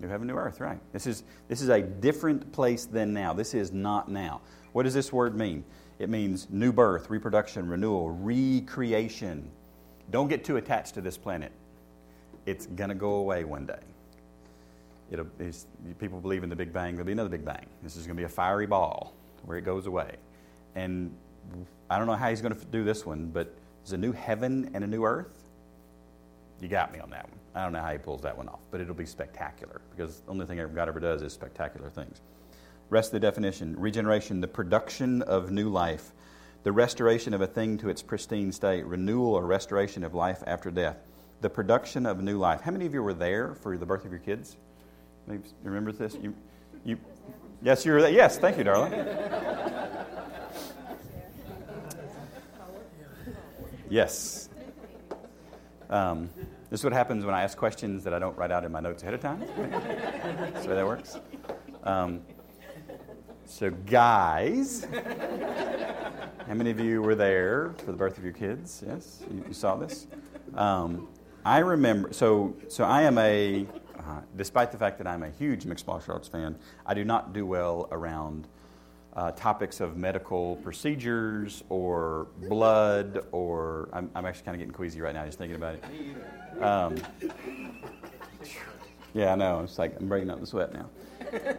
New 0.00 0.08
heaven, 0.08 0.26
new 0.26 0.36
earth, 0.36 0.60
right. 0.60 0.78
This 0.92 1.06
is, 1.06 1.22
this 1.48 1.62
is 1.62 1.70
a 1.70 1.80
different 1.80 2.52
place 2.52 2.84
than 2.84 3.14
now. 3.14 3.32
This 3.32 3.54
is 3.54 3.72
not 3.72 4.10
now. 4.10 4.42
What 4.72 4.82
does 4.82 4.92
this 4.92 5.10
word 5.12 5.34
mean? 5.34 5.64
It 5.98 6.10
means 6.10 6.48
new 6.50 6.72
birth, 6.72 7.08
reproduction, 7.08 7.68
renewal, 7.68 8.10
recreation. 8.10 9.50
Don't 10.10 10.28
get 10.28 10.44
too 10.44 10.56
attached 10.56 10.94
to 10.94 11.00
this 11.00 11.16
planet. 11.16 11.52
It's 12.46 12.66
going 12.66 12.90
to 12.90 12.94
go 12.94 13.14
away 13.16 13.44
one 13.44 13.66
day. 13.66 13.80
It'll, 15.10 15.26
people 15.98 16.20
believe 16.20 16.42
in 16.42 16.50
the 16.50 16.56
Big 16.56 16.72
Bang. 16.72 16.94
There'll 16.94 17.06
be 17.06 17.12
another 17.12 17.28
Big 17.28 17.44
Bang. 17.44 17.66
This 17.82 17.96
is 17.96 18.06
going 18.06 18.16
to 18.16 18.20
be 18.20 18.24
a 18.24 18.28
fiery 18.28 18.66
ball 18.66 19.14
where 19.44 19.56
it 19.58 19.62
goes 19.62 19.86
away. 19.86 20.16
And 20.74 21.14
I 21.90 21.98
don't 21.98 22.06
know 22.06 22.14
how 22.14 22.30
he's 22.30 22.40
going 22.40 22.54
to 22.54 22.64
do 22.66 22.84
this 22.84 23.04
one, 23.04 23.26
but 23.26 23.54
there's 23.82 23.92
a 23.92 23.98
new 23.98 24.12
heaven 24.12 24.70
and 24.74 24.82
a 24.82 24.86
new 24.86 25.04
earth. 25.04 25.44
You 26.60 26.68
got 26.68 26.92
me 26.92 27.00
on 27.00 27.10
that 27.10 27.28
one. 27.28 27.38
I 27.54 27.62
don't 27.62 27.72
know 27.72 27.80
how 27.80 27.92
he 27.92 27.98
pulls 27.98 28.22
that 28.22 28.36
one 28.36 28.48
off, 28.48 28.60
but 28.70 28.80
it'll 28.80 28.94
be 28.94 29.06
spectacular 29.06 29.80
because 29.90 30.20
the 30.20 30.30
only 30.30 30.46
thing 30.46 30.58
God 30.74 30.88
ever 30.88 31.00
does 31.00 31.22
is 31.22 31.32
spectacular 31.32 31.90
things. 31.90 32.20
Rest 32.90 33.08
of 33.08 33.12
the 33.12 33.20
definition 33.20 33.76
regeneration, 33.78 34.40
the 34.40 34.48
production 34.48 35.22
of 35.22 35.50
new 35.50 35.68
life, 35.68 36.12
the 36.64 36.72
restoration 36.72 37.34
of 37.34 37.42
a 37.42 37.46
thing 37.46 37.78
to 37.78 37.88
its 37.90 38.02
pristine 38.02 38.50
state, 38.50 38.84
renewal 38.86 39.34
or 39.34 39.46
restoration 39.46 40.02
of 40.02 40.14
life 40.14 40.42
after 40.46 40.70
death, 40.70 40.96
the 41.42 41.50
production 41.50 42.06
of 42.06 42.22
new 42.22 42.38
life. 42.38 42.62
How 42.62 42.70
many 42.72 42.86
of 42.86 42.94
you 42.94 43.02
were 43.02 43.14
there 43.14 43.54
for 43.54 43.76
the 43.76 43.86
birth 43.86 44.04
of 44.04 44.10
your 44.10 44.20
kids? 44.20 44.56
Maybe 45.26 45.42
remember 45.62 45.92
this? 45.92 46.16
You, 46.20 46.34
you, 46.84 46.98
yes, 47.62 47.84
you 47.84 47.92
were 47.92 48.00
there. 48.00 48.10
Yes, 48.10 48.38
thank 48.38 48.56
you, 48.56 48.64
darling. 48.64 48.92
Yes. 53.90 54.48
Um, 55.90 56.30
this 56.70 56.80
is 56.80 56.84
what 56.84 56.94
happens 56.94 57.26
when 57.26 57.34
I 57.34 57.42
ask 57.42 57.58
questions 57.58 58.02
that 58.04 58.14
I 58.14 58.18
don't 58.18 58.36
write 58.38 58.50
out 58.50 58.64
in 58.64 58.72
my 58.72 58.80
notes 58.80 59.02
ahead 59.02 59.14
of 59.14 59.20
time. 59.20 59.40
That's 59.40 60.62
the 60.62 60.68
way 60.70 60.74
that 60.74 60.86
works. 60.86 61.18
Um, 61.84 62.22
so, 63.44 63.70
guys, 63.70 64.86
how 66.46 66.54
many 66.54 66.70
of 66.70 66.80
you 66.80 67.02
were 67.02 67.14
there 67.14 67.74
for 67.78 67.86
the 67.86 67.96
birth 67.96 68.18
of 68.18 68.24
your 68.24 68.32
kids? 68.32 68.82
Yes, 68.86 69.22
you, 69.30 69.44
you 69.48 69.54
saw 69.54 69.76
this. 69.76 70.06
Um, 70.54 71.08
I 71.44 71.58
remember. 71.58 72.12
So, 72.12 72.56
so 72.68 72.84
I 72.84 73.02
am 73.02 73.18
a 73.18 73.66
uh, 73.98 74.20
despite 74.36 74.70
the 74.70 74.78
fact 74.78 74.98
that 74.98 75.06
I'm 75.06 75.22
a 75.22 75.30
huge 75.30 75.64
mixed 75.64 75.86
martial 75.86 76.14
arts 76.14 76.28
fan, 76.28 76.56
I 76.84 76.94
do 76.94 77.04
not 77.04 77.32
do 77.32 77.46
well 77.46 77.88
around 77.90 78.46
uh, 79.16 79.30
topics 79.32 79.80
of 79.80 79.96
medical 79.96 80.56
procedures 80.56 81.62
or 81.68 82.26
blood, 82.48 83.24
or 83.32 83.88
I'm, 83.92 84.10
I'm 84.14 84.26
actually 84.26 84.44
kind 84.44 84.56
of 84.56 84.58
getting 84.58 84.74
queasy 84.74 85.00
right 85.00 85.14
now 85.14 85.24
just 85.24 85.38
thinking 85.38 85.56
about 85.56 85.76
it. 85.76 86.62
Um, 86.62 86.96
yeah, 89.14 89.32
I 89.32 89.36
know. 89.36 89.60
It's 89.60 89.78
like 89.78 89.98
I'm 89.98 90.08
breaking 90.08 90.30
out 90.30 90.40
the 90.40 90.46
sweat 90.46 90.72
now. 90.74 90.90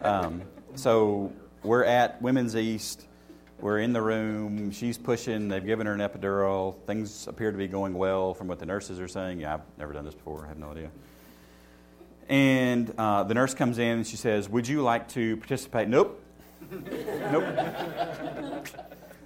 Um, 0.02 0.42
so 0.74 1.32
we're 1.64 1.84
at 1.84 2.20
Women's 2.22 2.54
East. 2.54 3.05
We're 3.60 3.78
in 3.78 3.92
the 3.94 4.02
room. 4.02 4.70
She's 4.70 4.98
pushing. 4.98 5.48
They've 5.48 5.64
given 5.64 5.86
her 5.86 5.94
an 5.94 6.00
epidural. 6.00 6.76
Things 6.86 7.26
appear 7.26 7.50
to 7.50 7.56
be 7.56 7.68
going 7.68 7.94
well 7.94 8.34
from 8.34 8.48
what 8.48 8.58
the 8.58 8.66
nurses 8.66 9.00
are 9.00 9.08
saying. 9.08 9.40
Yeah, 9.40 9.54
I've 9.54 9.78
never 9.78 9.94
done 9.94 10.04
this 10.04 10.14
before. 10.14 10.44
I 10.44 10.48
have 10.48 10.58
no 10.58 10.70
idea. 10.70 10.90
And 12.28 12.92
uh, 12.98 13.22
the 13.24 13.34
nurse 13.34 13.54
comes 13.54 13.78
in 13.78 13.98
and 13.98 14.06
she 14.06 14.16
says, 14.16 14.48
Would 14.48 14.68
you 14.68 14.82
like 14.82 15.08
to 15.10 15.38
participate? 15.38 15.88
Nope. 15.88 16.22
nope. 16.70 18.66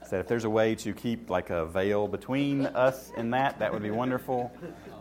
Said 0.07 0.21
if 0.21 0.29
there's 0.29 0.45
a 0.45 0.51
way 0.51 0.75
to 0.77 0.93
keep 0.93 1.31
like 1.31 1.51
a 1.51 1.67
veil 1.67 2.07
between 2.07 2.67
us 2.67 3.13
and 3.17 3.33
that, 3.33 3.59
that 3.59 3.73
would 3.73 3.83
be 3.83 3.91
wonderful. 3.91 4.53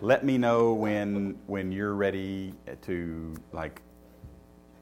Let 0.02 0.24
me 0.24 0.38
know 0.38 0.74
when 0.74 1.38
when 1.48 1.72
you're 1.72 1.96
ready 1.96 2.54
to 2.84 3.36
like 3.52 3.82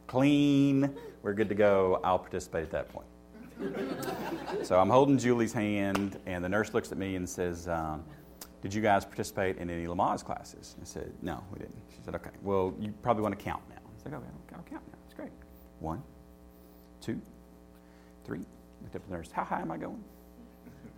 clean. 0.06 0.96
We're 1.22 1.34
good 1.34 1.50
to 1.50 1.56
go. 1.56 2.00
I'll 2.04 2.20
participate 2.20 2.64
at 2.64 2.72
that 2.72 2.90
point. 2.90 3.08
So 4.64 4.80
I'm 4.80 4.90
holding 4.90 5.18
Julie's 5.18 5.54
hand, 5.54 6.20
and 6.26 6.44
the 6.44 6.50
nurse 6.50 6.74
looks 6.74 6.92
at 6.92 6.98
me 6.98 7.16
and 7.16 7.28
says, 7.28 7.68
um, 7.68 8.04
Did 8.62 8.74
you 8.74 8.82
guys 8.82 9.06
participate 9.06 9.58
in 9.58 9.70
any 9.70 9.86
Lamaze 9.86 10.24
classes? 10.24 10.76
I 10.82 10.86
said, 10.86 11.14
No, 11.22 11.44
we 11.52 11.60
didn't. 11.60 11.76
She 11.90 12.02
said, 12.04 12.16
Okay, 12.16 12.32
well, 12.42 12.74
you 12.80 12.94
probably 13.02 13.24
want 13.24 13.38
to 13.38 13.44
count 13.44 13.62
now. 13.70 13.76
I 13.76 14.04
said, 14.04 14.14
Okay, 14.14 14.26
I'll 14.54 14.64
count 14.64 14.84
now. 14.92 14.98
It's 15.06 15.14
great. 15.14 15.32
One, 15.80 16.02
two, 17.02 17.22
three. 18.26 18.40
Looked 18.82 18.96
up 18.96 19.02
at 19.02 19.10
the 19.10 19.16
nurse, 19.16 19.32
How 19.32 19.44
high 19.44 19.62
am 19.62 19.72
I 19.72 19.78
going? 19.78 20.04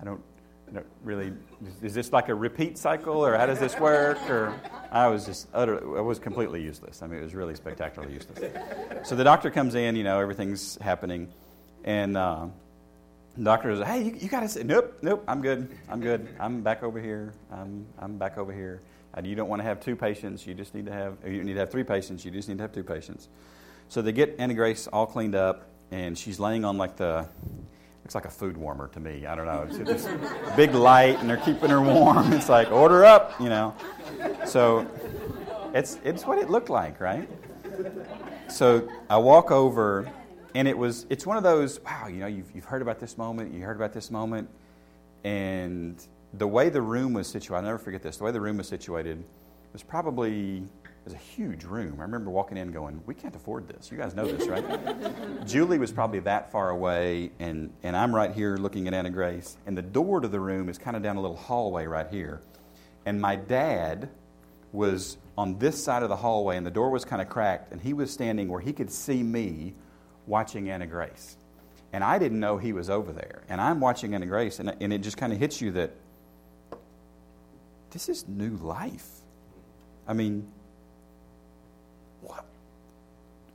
I 0.02 0.06
don't, 0.06 0.22
I 0.70 0.72
don't 0.74 0.86
really, 1.04 1.34
is 1.82 1.94
this 1.94 2.12
like 2.14 2.30
a 2.30 2.36
repeat 2.36 2.78
cycle, 2.78 3.26
or 3.26 3.36
how 3.38 3.46
does 3.46 3.60
this 3.60 3.78
work? 3.80 4.18
Or 4.30 4.54
I 4.92 5.08
was 5.08 5.26
just 5.26 5.48
utterly, 5.54 5.82
I 5.98 6.02
was 6.02 6.20
completely 6.20 6.62
useless. 6.62 7.02
I 7.02 7.08
mean, 7.08 7.20
it 7.20 7.24
was 7.24 7.36
really 7.36 7.56
spectacularly 7.56 8.14
useless. 8.14 8.40
So 9.04 9.16
the 9.16 9.24
doctor 9.24 9.50
comes 9.50 9.76
in, 9.76 9.96
you 9.96 10.04
know, 10.04 10.20
everything's 10.20 10.78
happening. 10.82 11.32
And 11.84 12.18
uh, 12.18 12.48
the 13.38 13.44
doctor 13.44 13.76
says, 13.76 13.88
"Hey, 13.88 14.04
you, 14.04 14.16
you 14.20 14.30
got 14.30 14.42
to 14.42 14.50
say 14.50 14.64
nope, 14.64 14.98
nope. 15.02 15.24
I'm 15.28 15.42
good. 15.42 15.70
I'm 15.90 16.02
good. 16.02 16.28
I'm 16.40 16.62
back 16.62 16.84
over 16.84 17.00
here. 17.00 17.34
I'm 17.52 17.86
I'm 18.00 18.18
back 18.18 18.38
over 18.38 18.52
here. 18.52 18.82
And 19.14 19.26
you 19.26 19.36
don't 19.36 19.50
want 19.50 19.60
to 19.60 19.64
have 19.64 19.80
two 19.80 19.96
patients. 19.96 20.46
You 20.46 20.54
just 20.54 20.76
need 20.76 20.86
to 20.86 20.92
have. 20.92 21.18
You 21.26 21.44
need 21.44 21.54
to 21.54 21.60
have 21.60 21.72
three 21.72 21.84
patients. 21.84 22.24
You 22.26 22.32
just 22.32 22.50
need 22.50 22.58
to 22.58 22.64
have 22.64 22.74
two 22.74 22.84
patients." 22.84 23.30
So 23.88 24.02
they 24.02 24.12
get 24.12 24.36
Anna 24.38 24.54
Grace 24.54 24.88
all 24.88 25.08
cleaned 25.08 25.36
up, 25.36 25.68
and 25.90 26.18
she's 26.18 26.40
laying 26.40 26.64
on 26.64 26.78
like 26.78 26.96
the 26.96 27.28
looks 28.04 28.16
like 28.16 28.26
a 28.26 28.30
food 28.30 28.58
warmer 28.58 28.88
to 28.90 29.00
me. 29.00 29.26
I 29.26 29.36
don't 29.36 29.46
know. 29.46 29.68
It's 29.68 29.78
this 29.78 30.08
big 30.56 30.74
light, 30.74 31.20
and 31.20 31.30
they're 31.30 31.38
keeping 31.38 31.70
her 31.70 31.82
warm. 31.82 32.34
It's 32.34 32.50
like 32.50 32.72
order 32.72 33.06
up, 33.06 33.40
you 33.40 33.50
know. 33.50 33.76
So 34.46 34.88
it's 35.74 36.00
it's 36.04 36.26
what 36.26 36.40
it 36.40 36.50
looked 36.50 36.70
like, 36.70 37.00
right? 37.00 37.30
So 38.50 38.88
I 39.10 39.18
walk 39.18 39.52
over 39.52 40.12
and 40.56 40.68
it 40.68 40.78
was 40.78 41.06
it's 41.10 41.26
one 41.26 41.38
of 41.38 41.44
those 41.44 41.80
wow 41.82 42.08
you 42.08 42.18
know 42.18 42.28
you've, 42.28 42.52
you've 42.54 42.66
heard 42.66 42.82
about 42.82 43.00
this 43.00 43.18
moment 43.18 43.54
you 43.54 43.62
heard 43.62 43.78
about 43.78 43.94
this 43.94 44.12
moment. 44.12 44.50
And 45.24 46.02
the 46.34 46.48
way 46.48 46.70
the 46.70 46.82
room 46.82 47.14
was 47.14 47.28
situated 47.28 47.58
i'll 47.58 47.64
never 47.64 47.78
forget 47.78 48.02
this 48.02 48.18
the 48.18 48.24
way 48.24 48.32
the 48.32 48.42
room 48.42 48.58
was 48.58 48.68
situated 48.68 49.24
was 49.74 49.84
probably 49.84 50.58
it 50.58 51.06
was 51.06 51.14
a 51.14 51.18
huge 51.18 51.64
room. 51.64 51.96
I 52.00 52.04
remember 52.04 52.30
walking 52.30 52.58
in 52.58 52.72
going 52.72 53.02
we 53.06 53.14
can't 53.14 53.36
afford 53.36 53.68
this. 53.68 53.92
You 53.92 53.98
guys 53.98 54.16
know 54.16 54.26
this 54.26 54.48
right? 54.48 55.46
Julie 55.46 55.78
was 55.80 55.92
probably 55.92 56.20
that 56.22 56.52
far 56.52 56.70
away 56.70 57.32
and, 57.40 57.72
and 57.84 57.96
i'm 57.96 58.14
right 58.14 58.32
here 58.32 58.58
looking 58.58 58.88
at 58.88 58.94
anna 58.94 59.10
grace. 59.10 59.58
And 59.66 59.78
the 59.78 59.82
door 59.82 60.20
to 60.20 60.28
the 60.28 60.40
room 60.40 60.70
is 60.70 60.78
kind 60.78 60.96
of 60.98 61.04
down 61.04 61.18
a 61.18 61.22
little 61.22 61.38
hallway 61.38 61.86
right 61.86 62.08
here. 62.10 62.42
And 63.06 63.22
my 63.22 63.36
dad 63.36 64.10
was 64.72 65.18
on 65.38 65.58
this 65.58 65.82
side 65.82 66.04
of 66.04 66.10
the 66.10 66.18
hallway 66.18 66.58
and 66.58 66.66
the 66.66 66.72
door 66.72 66.90
was 66.90 67.06
kind 67.06 67.22
of 67.22 67.30
cracked 67.30 67.72
and 67.72 67.82
he 67.82 67.94
was 67.94 68.12
standing 68.12 68.50
where 68.50 68.62
he 68.62 68.74
could 68.74 68.92
see 68.92 69.24
me 69.24 69.74
watching 70.30 70.70
Anna 70.70 70.88
Grace. 70.88 71.36
And 71.92 72.04
I 72.04 72.20
didn't 72.20 72.40
know 72.40 72.58
he 72.58 72.72
was 72.72 72.90
over 72.90 73.12
there. 73.12 73.42
And 73.50 73.60
I'm 73.60 73.80
watching 73.80 74.14
Anna 74.14 74.28
Grace, 74.28 74.60
and, 74.60 74.74
and 74.80 74.94
it 74.94 75.00
just 75.00 75.18
kind 75.18 75.34
of 75.34 75.40
hits 75.40 75.60
you 75.60 75.72
that 75.72 75.92
this 77.92 78.08
is 78.08 78.28
new 78.28 78.56
life. 78.58 79.08
I 80.08 80.14
mean, 80.14 80.48
what? 82.22 82.46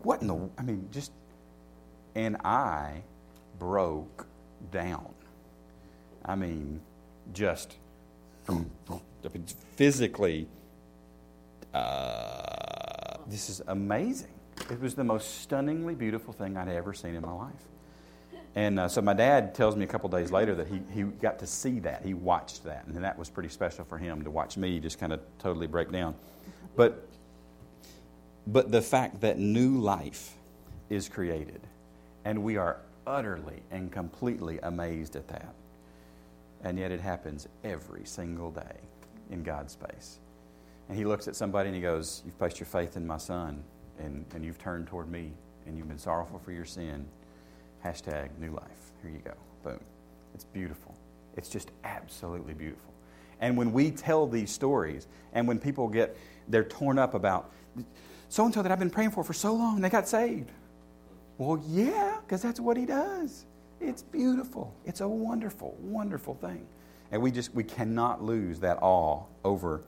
What 0.03 0.21
in 0.21 0.27
the. 0.27 0.51
I 0.59 0.63
mean, 0.63 0.89
just. 0.93 1.13
And 2.17 2.37
I 2.45 3.03
broke 3.59 4.27
down. 4.71 5.15
I 6.25 6.35
mean, 6.35 6.81
just 7.33 7.77
physically. 9.77 10.49
Uh, 11.73 13.17
this 13.27 13.49
is 13.51 13.63
amazing. 13.67 14.34
It 14.71 14.81
was 14.81 14.95
the 14.95 15.05
most 15.05 15.43
stunningly 15.43 15.95
beautiful 15.95 16.33
thing 16.33 16.57
I'd 16.57 16.69
ever 16.69 16.95
seen 16.95 17.15
in 17.15 17.23
my 17.23 17.33
life. 17.33 17.53
And 18.57 18.79
uh, 18.79 18.89
so 18.89 19.03
my 19.03 19.15
dad 19.15 19.55
tells 19.55 19.75
me 19.75 19.85
a 19.85 19.87
couple 19.89 20.09
days 20.09 20.31
later 20.31 20.55
that 20.55 20.69
he, 20.69 20.81
he 20.93 21.03
got 21.03 21.41
to 21.41 21.47
see 21.47 21.81
that. 21.81 22.03
He 22.05 22.15
watched 22.15 22.65
that. 22.65 22.87
And 22.87 23.03
that 23.03 23.19
was 23.19 23.29
pretty 23.29 23.49
special 23.49 23.85
for 23.85 23.99
him 23.99 24.23
to 24.23 24.31
watch 24.31 24.57
me 24.57 24.79
just 24.79 24.99
kind 25.01 25.13
of 25.13 25.21
totally 25.39 25.67
break 25.67 25.91
down. 25.91 26.15
But, 26.77 27.07
but 28.47 28.71
the 28.71 28.81
fact 28.81 29.21
that 29.23 29.39
new 29.39 29.79
life 29.79 30.35
is 30.89 31.09
created, 31.09 31.61
and 32.25 32.45
we 32.45 32.57
are 32.57 32.79
utterly 33.07 33.63
and 33.71 33.91
completely 33.91 34.61
amazed 34.63 35.17
at 35.17 35.27
that. 35.29 35.55
And 36.63 36.79
yet 36.79 36.93
it 36.93 37.01
happens 37.01 37.49
every 37.65 38.05
single 38.05 38.51
day 38.51 38.77
in 39.31 39.43
God's 39.43 39.73
space. 39.73 40.19
And 40.89 40.97
he 40.97 41.05
looks 41.05 41.27
at 41.29 41.35
somebody 41.35 41.69
and 41.69 41.77
he 41.77 41.83
goes, 41.83 42.23
You've 42.25 42.39
placed 42.39 42.61
your 42.61 42.67
faith 42.67 42.97
in 42.97 43.07
my 43.07 43.17
son 43.17 43.65
and, 43.99 44.25
and 44.35 44.45
you've 44.45 44.59
turned 44.59 44.87
toward 44.87 45.11
me 45.11 45.33
and 45.67 45.77
you've 45.77 45.89
been 45.89 45.99
sorrowful 45.99 46.39
for 46.39 46.53
your 46.53 46.65
sin, 46.65 47.07
hashtag 47.85 48.31
new 48.39 48.53
life. 48.53 48.93
Here 49.03 49.11
you 49.11 49.19
go. 49.19 49.35
Boom. 49.63 49.81
It's 50.35 50.45
beautiful. 50.45 50.95
It's 51.37 51.49
just 51.49 51.71
absolutely 51.85 52.55
beautiful. 52.55 52.93
And 53.41 53.57
when 53.57 53.73
we 53.73 53.91
tell 53.91 54.27
these 54.27 54.51
stories, 54.51 55.07
and 55.33 55.47
when 55.49 55.59
people 55.59 55.89
get, 55.89 56.17
they're 56.49 56.65
torn 56.65 56.99
up 56.99 57.15
about 57.15 57.53
so 58.29 58.45
and 58.45 58.55
so 58.55 58.63
that 58.63 58.73
I've 58.73 58.79
been 58.79 58.91
praying 58.91 59.11
for 59.11 59.23
for 59.23 59.33
so 59.33 59.55
long, 59.55 59.81
they 59.81 59.91
got 59.91 60.09
saved. 60.09 60.51
Well, 61.39 61.63
yeah, 61.67 62.19
because 62.25 62.43
that's 62.43 62.61
what 62.61 62.77
he 62.77 62.87
does. 62.87 63.45
It's 63.81 64.03
beautiful. 64.03 64.75
It's 64.85 65.01
a 65.01 65.09
wonderful, 65.09 65.77
wonderful 65.81 66.35
thing. 66.35 66.67
And 67.11 67.21
we 67.21 67.31
just, 67.31 67.55
we 67.55 67.65
cannot 67.65 68.23
lose 68.23 68.61
that 68.61 68.79
awe 68.81 69.23
over 69.45 69.83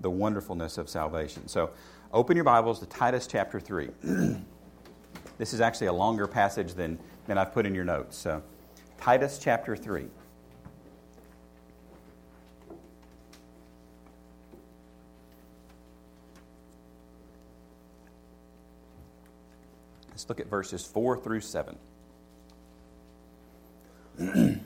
the 0.00 0.10
wonderfulness 0.10 0.78
of 0.78 0.88
salvation. 0.88 1.46
So 1.48 1.70
Open 2.14 2.36
your 2.36 2.44
Bibles 2.44 2.78
to 2.80 2.86
Titus 2.86 3.26
chapter 3.26 3.58
3. 3.58 3.88
this 5.38 5.54
is 5.54 5.62
actually 5.62 5.86
a 5.86 5.94
longer 5.94 6.26
passage 6.26 6.74
than, 6.74 6.98
than 7.26 7.38
I've 7.38 7.54
put 7.54 7.64
in 7.64 7.74
your 7.74 7.86
notes. 7.86 8.18
So, 8.18 8.42
Titus 8.98 9.38
chapter 9.42 9.76
3. 9.76 10.04
Let's 20.10 20.28
look 20.28 20.38
at 20.38 20.48
verses 20.48 20.84
4 20.84 21.16
through 21.16 21.40
7. 21.40 21.78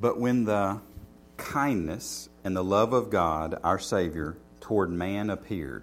but 0.00 0.20
when 0.20 0.44
the 0.44 0.80
kindness 1.36 2.28
and 2.44 2.56
the 2.56 2.62
love 2.62 2.92
of 2.92 3.10
God, 3.10 3.58
our 3.64 3.80
Savior, 3.80 4.36
toward 4.68 4.90
man 4.90 5.30
appeared. 5.30 5.82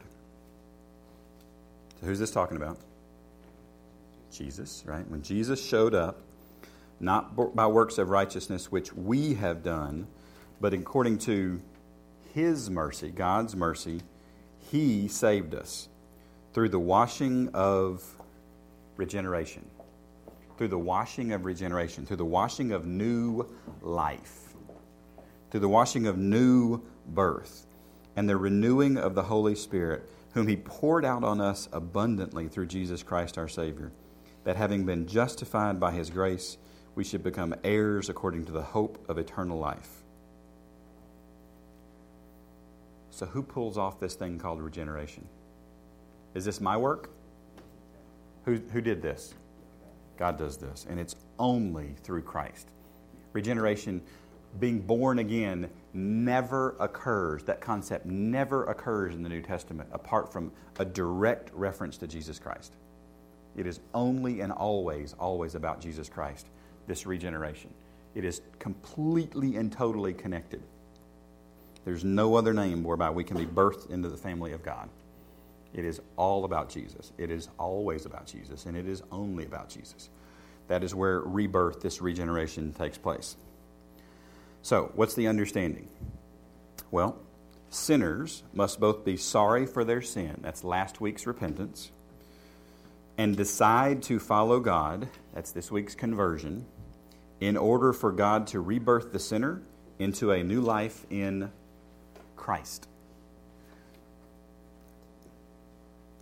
So 2.00 2.06
who's 2.06 2.20
this 2.20 2.30
talking 2.30 2.56
about? 2.56 2.78
Jesus, 4.32 4.84
right? 4.86 5.10
When 5.10 5.24
Jesus 5.24 5.60
showed 5.66 5.96
up, 5.96 6.22
not 7.00 7.56
by 7.56 7.66
works 7.66 7.98
of 7.98 8.10
righteousness 8.10 8.72
which 8.72 8.94
we 8.94 9.34
have 9.34 9.64
done, 9.64 10.06
but 10.62 10.76
according 10.76 11.18
to 11.20 11.60
his 12.36 12.70
mercy, 12.70 13.10
God's 13.10 13.56
mercy, 13.56 14.02
he 14.70 15.08
saved 15.08 15.56
us 15.56 15.90
through 16.54 16.70
the 16.70 16.80
washing 16.80 17.50
of 17.56 18.04
regeneration. 18.98 19.66
Through 20.60 20.68
the 20.68 20.78
washing 20.78 21.32
of 21.32 21.46
regeneration, 21.46 22.06
through 22.06 22.18
the 22.18 22.24
washing 22.24 22.72
of 22.72 22.86
new 22.86 23.48
life, 23.82 24.54
through 25.50 25.62
the 25.62 25.70
washing 25.70 26.06
of 26.06 26.20
new 26.20 26.84
birth 27.08 27.65
and 28.16 28.30
the 28.30 28.38
renewing 28.38 28.98
of 28.98 29.16
the 29.16 29.24
Holy 29.24 29.56
Spirit, 29.56 30.10
whom 30.34 30.48
He 30.48 30.56
poured 30.56 31.06
out 31.06 31.24
on 31.24 31.42
us 31.42 31.68
abundantly 31.72 32.48
through 32.48 32.68
Jesus 32.68 33.04
Christ 33.04 33.38
our 33.38 33.48
Savior, 33.48 33.92
that 34.44 34.56
having 34.56 34.86
been 34.86 35.08
justified 35.08 35.80
by 35.80 35.92
His 35.92 36.10
grace, 36.10 36.58
we 36.94 37.04
should 37.04 37.24
become 37.24 37.56
heirs 37.64 38.10
according 38.10 38.46
to 38.46 38.52
the 38.52 38.62
hope 38.62 39.04
of 39.10 39.18
eternal 39.18 39.60
life. 39.60 40.04
So, 43.12 43.26
who 43.26 43.44
pulls 43.44 43.78
off 43.78 44.00
this 44.00 44.16
thing 44.16 44.40
called 44.40 44.62
regeneration? 44.62 45.28
Is 46.34 46.44
this 46.44 46.60
my 46.60 46.76
work? 46.76 47.10
Who, 48.44 48.56
who 48.72 48.82
did 48.82 49.02
this? 49.02 49.34
God 50.18 50.38
does 50.38 50.58
this, 50.58 50.86
and 50.90 51.00
it's 51.00 51.16
only 51.40 51.96
through 52.04 52.22
Christ. 52.24 52.68
Regeneration, 53.34 54.02
being 54.60 54.80
born 54.80 55.20
again, 55.20 55.70
never 55.96 56.76
occurs. 56.80 57.44
That 57.44 57.62
concept 57.62 58.06
never 58.06 58.66
occurs 58.66 59.16
in 59.16 59.24
the 59.24 59.30
New 59.30 59.42
Testament 59.42 59.90
apart 59.92 60.32
from 60.32 60.52
a 60.78 60.86
direct 60.86 61.52
reference 61.54 61.98
to 61.98 62.08
Jesus 62.08 62.38
Christ. 62.38 62.74
It 63.56 63.66
is 63.66 63.80
only 63.94 64.42
and 64.42 64.52
always, 64.52 65.14
always 65.14 65.56
about 65.56 65.80
Jesus 65.80 66.10
Christ, 66.10 66.46
this 66.88 67.06
regeneration. 67.06 67.74
It 68.14 68.26
is 68.26 68.42
completely 68.60 69.56
and 69.56 69.72
totally 69.72 70.14
connected. 70.14 70.62
There's 71.86 72.04
no 72.04 72.36
other 72.36 72.54
name 72.54 72.84
whereby 72.84 73.12
we 73.12 73.24
can 73.24 73.38
be 73.38 73.46
birthed 73.46 73.90
into 73.90 74.10
the 74.10 74.18
family 74.18 74.52
of 74.52 74.64
God. 74.64 74.90
It 75.74 75.86
is 75.86 76.02
all 76.16 76.46
about 76.46 76.70
Jesus. 76.70 77.12
It 77.18 77.30
is 77.30 77.50
always 77.60 78.06
about 78.06 78.26
Jesus, 78.26 78.66
and 78.66 78.76
it 78.76 78.88
is 78.88 79.04
only 79.12 79.46
about 79.46 79.70
Jesus. 79.70 80.10
That 80.68 80.84
is 80.84 80.96
where 80.96 81.20
rebirth, 81.20 81.82
this 81.82 82.02
regeneration, 82.02 82.74
takes 82.74 82.98
place. 82.98 83.36
So, 84.66 84.92
what's 84.96 85.14
the 85.14 85.28
understanding? 85.28 85.88
Well, 86.90 87.20
sinners 87.70 88.42
must 88.52 88.80
both 88.80 89.06
be 89.06 89.16
sorry 89.16 89.68
for 89.68 89.84
their 89.84 90.02
sin, 90.02 90.40
that's 90.42 90.64
last 90.64 91.00
week's 91.00 91.28
repentance, 91.28 91.92
and 93.16 93.38
decide 93.38 94.02
to 94.02 94.18
follow 94.18 94.60
God, 94.60 95.08
that's 95.36 95.52
this 95.52 95.70
week's 95.70 95.94
conversion, 95.94 96.66
in 97.40 97.58
order 97.58 97.94
for 97.94 98.12
God 98.12 98.48
to 98.48 98.60
rebirth 98.60 99.12
the 99.12 99.20
sinner 99.20 99.62
into 100.00 100.32
a 100.32 100.44
new 100.44 100.62
life 100.62 101.06
in 101.12 101.52
Christ. 102.36 102.88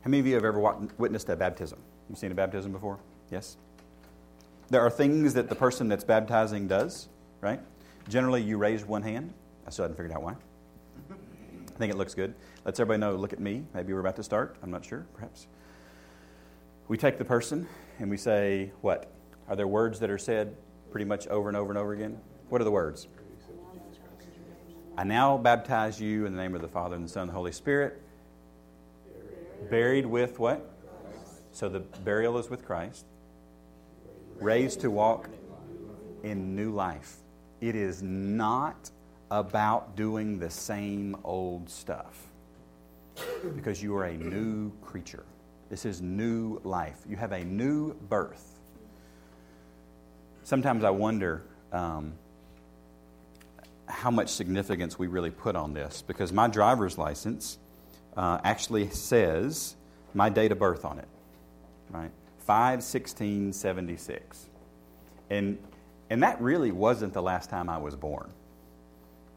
How 0.02 0.10
many 0.10 0.20
of 0.20 0.28
you 0.28 0.34
have 0.34 0.44
ever 0.44 0.60
witnessed 0.98 1.30
a 1.30 1.38
baptism? 1.38 1.80
You've 2.10 2.20
seen 2.20 2.34
a 2.34 2.36
baptism 2.36 2.74
before? 2.74 3.00
Yes? 3.32 3.56
There 4.70 4.82
are 4.82 4.90
things 4.90 5.36
that 5.36 5.48
the 5.48 5.56
person 5.56 5.88
that's 5.88 6.04
baptizing 6.04 6.68
does, 6.68 7.08
right? 7.40 7.62
Generally, 8.10 8.44
you 8.44 8.58
raise 8.58 8.86
one 8.86 9.02
hand. 9.02 9.34
I 9.66 9.70
still 9.70 9.84
haven't 9.84 9.98
figured 9.98 10.12
out 10.12 10.24
why. 10.24 10.36
I 11.10 11.78
think 11.78 11.92
it 11.92 11.98
looks 11.98 12.14
good. 12.14 12.36
Lets 12.66 12.80
everybody 12.80 13.00
know, 13.00 13.16
look 13.16 13.34
at 13.34 13.40
me. 13.40 13.64
Maybe 13.74 13.94
we're 13.94 14.00
about 14.00 14.16
to 14.18 14.24
start. 14.24 14.58
I'm 14.62 14.72
not 14.72 14.86
sure, 14.86 15.06
perhaps. 15.14 15.48
We 16.88 16.98
take 16.98 17.18
the 17.18 17.26
person 17.26 17.68
and 18.00 18.10
we 18.10 18.18
say, 18.18 18.72
what? 18.82 19.12
Are 19.48 19.56
there 19.56 19.68
words 19.68 20.00
that 20.00 20.10
are 20.10 20.18
said 20.18 20.56
pretty 20.92 21.06
much 21.06 21.28
over 21.28 21.48
and 21.48 21.58
over 21.58 21.72
and 21.72 21.78
over 21.78 21.94
again? 21.94 22.20
What 22.50 22.62
are 22.62 22.66
the 22.66 22.72
words? 22.72 23.08
I 24.96 25.04
now 25.04 25.38
baptize 25.38 26.00
you 26.00 26.28
in 26.28 26.36
the 26.36 26.42
name 26.42 26.54
of 26.54 26.62
the 26.62 26.68
Father 26.68 26.96
and 26.96 27.06
the 27.06 27.10
Son 27.10 27.24
and 27.24 27.30
the 27.30 27.34
Holy 27.34 27.52
Spirit. 27.52 28.00
Buried 29.72 30.06
with 30.06 30.38
what? 30.40 30.70
So 31.52 31.70
the 31.70 31.80
burial 31.80 32.38
is 32.38 32.50
with 32.50 32.66
Christ. 32.66 33.06
Raised 34.40 34.82
to 34.82 34.92
walk 34.92 35.30
in 36.22 36.56
new 36.56 36.72
life. 36.72 37.18
It 37.64 37.76
is 37.78 38.04
not 38.04 38.92
about 39.32 39.96
doing 39.96 40.38
the 40.38 40.50
same 40.50 41.16
old 41.24 41.70
stuff 41.70 42.28
because 43.56 43.82
you 43.82 43.96
are 43.96 44.04
a 44.04 44.18
new 44.18 44.74
creature. 44.82 45.24
This 45.70 45.86
is 45.86 46.02
new 46.02 46.60
life. 46.66 46.98
You 47.08 47.16
have 47.16 47.32
a 47.32 47.46
new 47.46 47.94
birth. 47.94 48.60
Sometimes 50.44 50.84
I 50.84 50.90
wonder 50.90 51.44
um, 51.72 52.16
how 53.88 54.12
much 54.12 54.28
significance 54.28 55.00
we 55.00 55.08
really 55.08 55.32
put 55.32 55.56
on 55.56 55.74
this 55.74 56.04
because 56.06 56.34
my 56.34 56.50
driver's 56.50 56.98
license 56.98 57.60
uh, 58.18 58.40
actually 58.44 58.90
says 58.90 59.78
my 60.14 60.28
date 60.28 60.52
of 60.52 60.60
birth 60.60 60.84
on 60.84 61.00
it, 61.00 61.08
right? 61.92 62.12
51676. 62.40 64.50
And, 65.30 65.58
and 66.14 66.24
that 66.24 66.40
really 66.40 66.72
wasn't 66.72 67.12
the 67.14 67.22
last 67.22 67.50
time 67.50 67.70
I 67.70 67.78
was 67.78 67.96
born. 67.96 68.30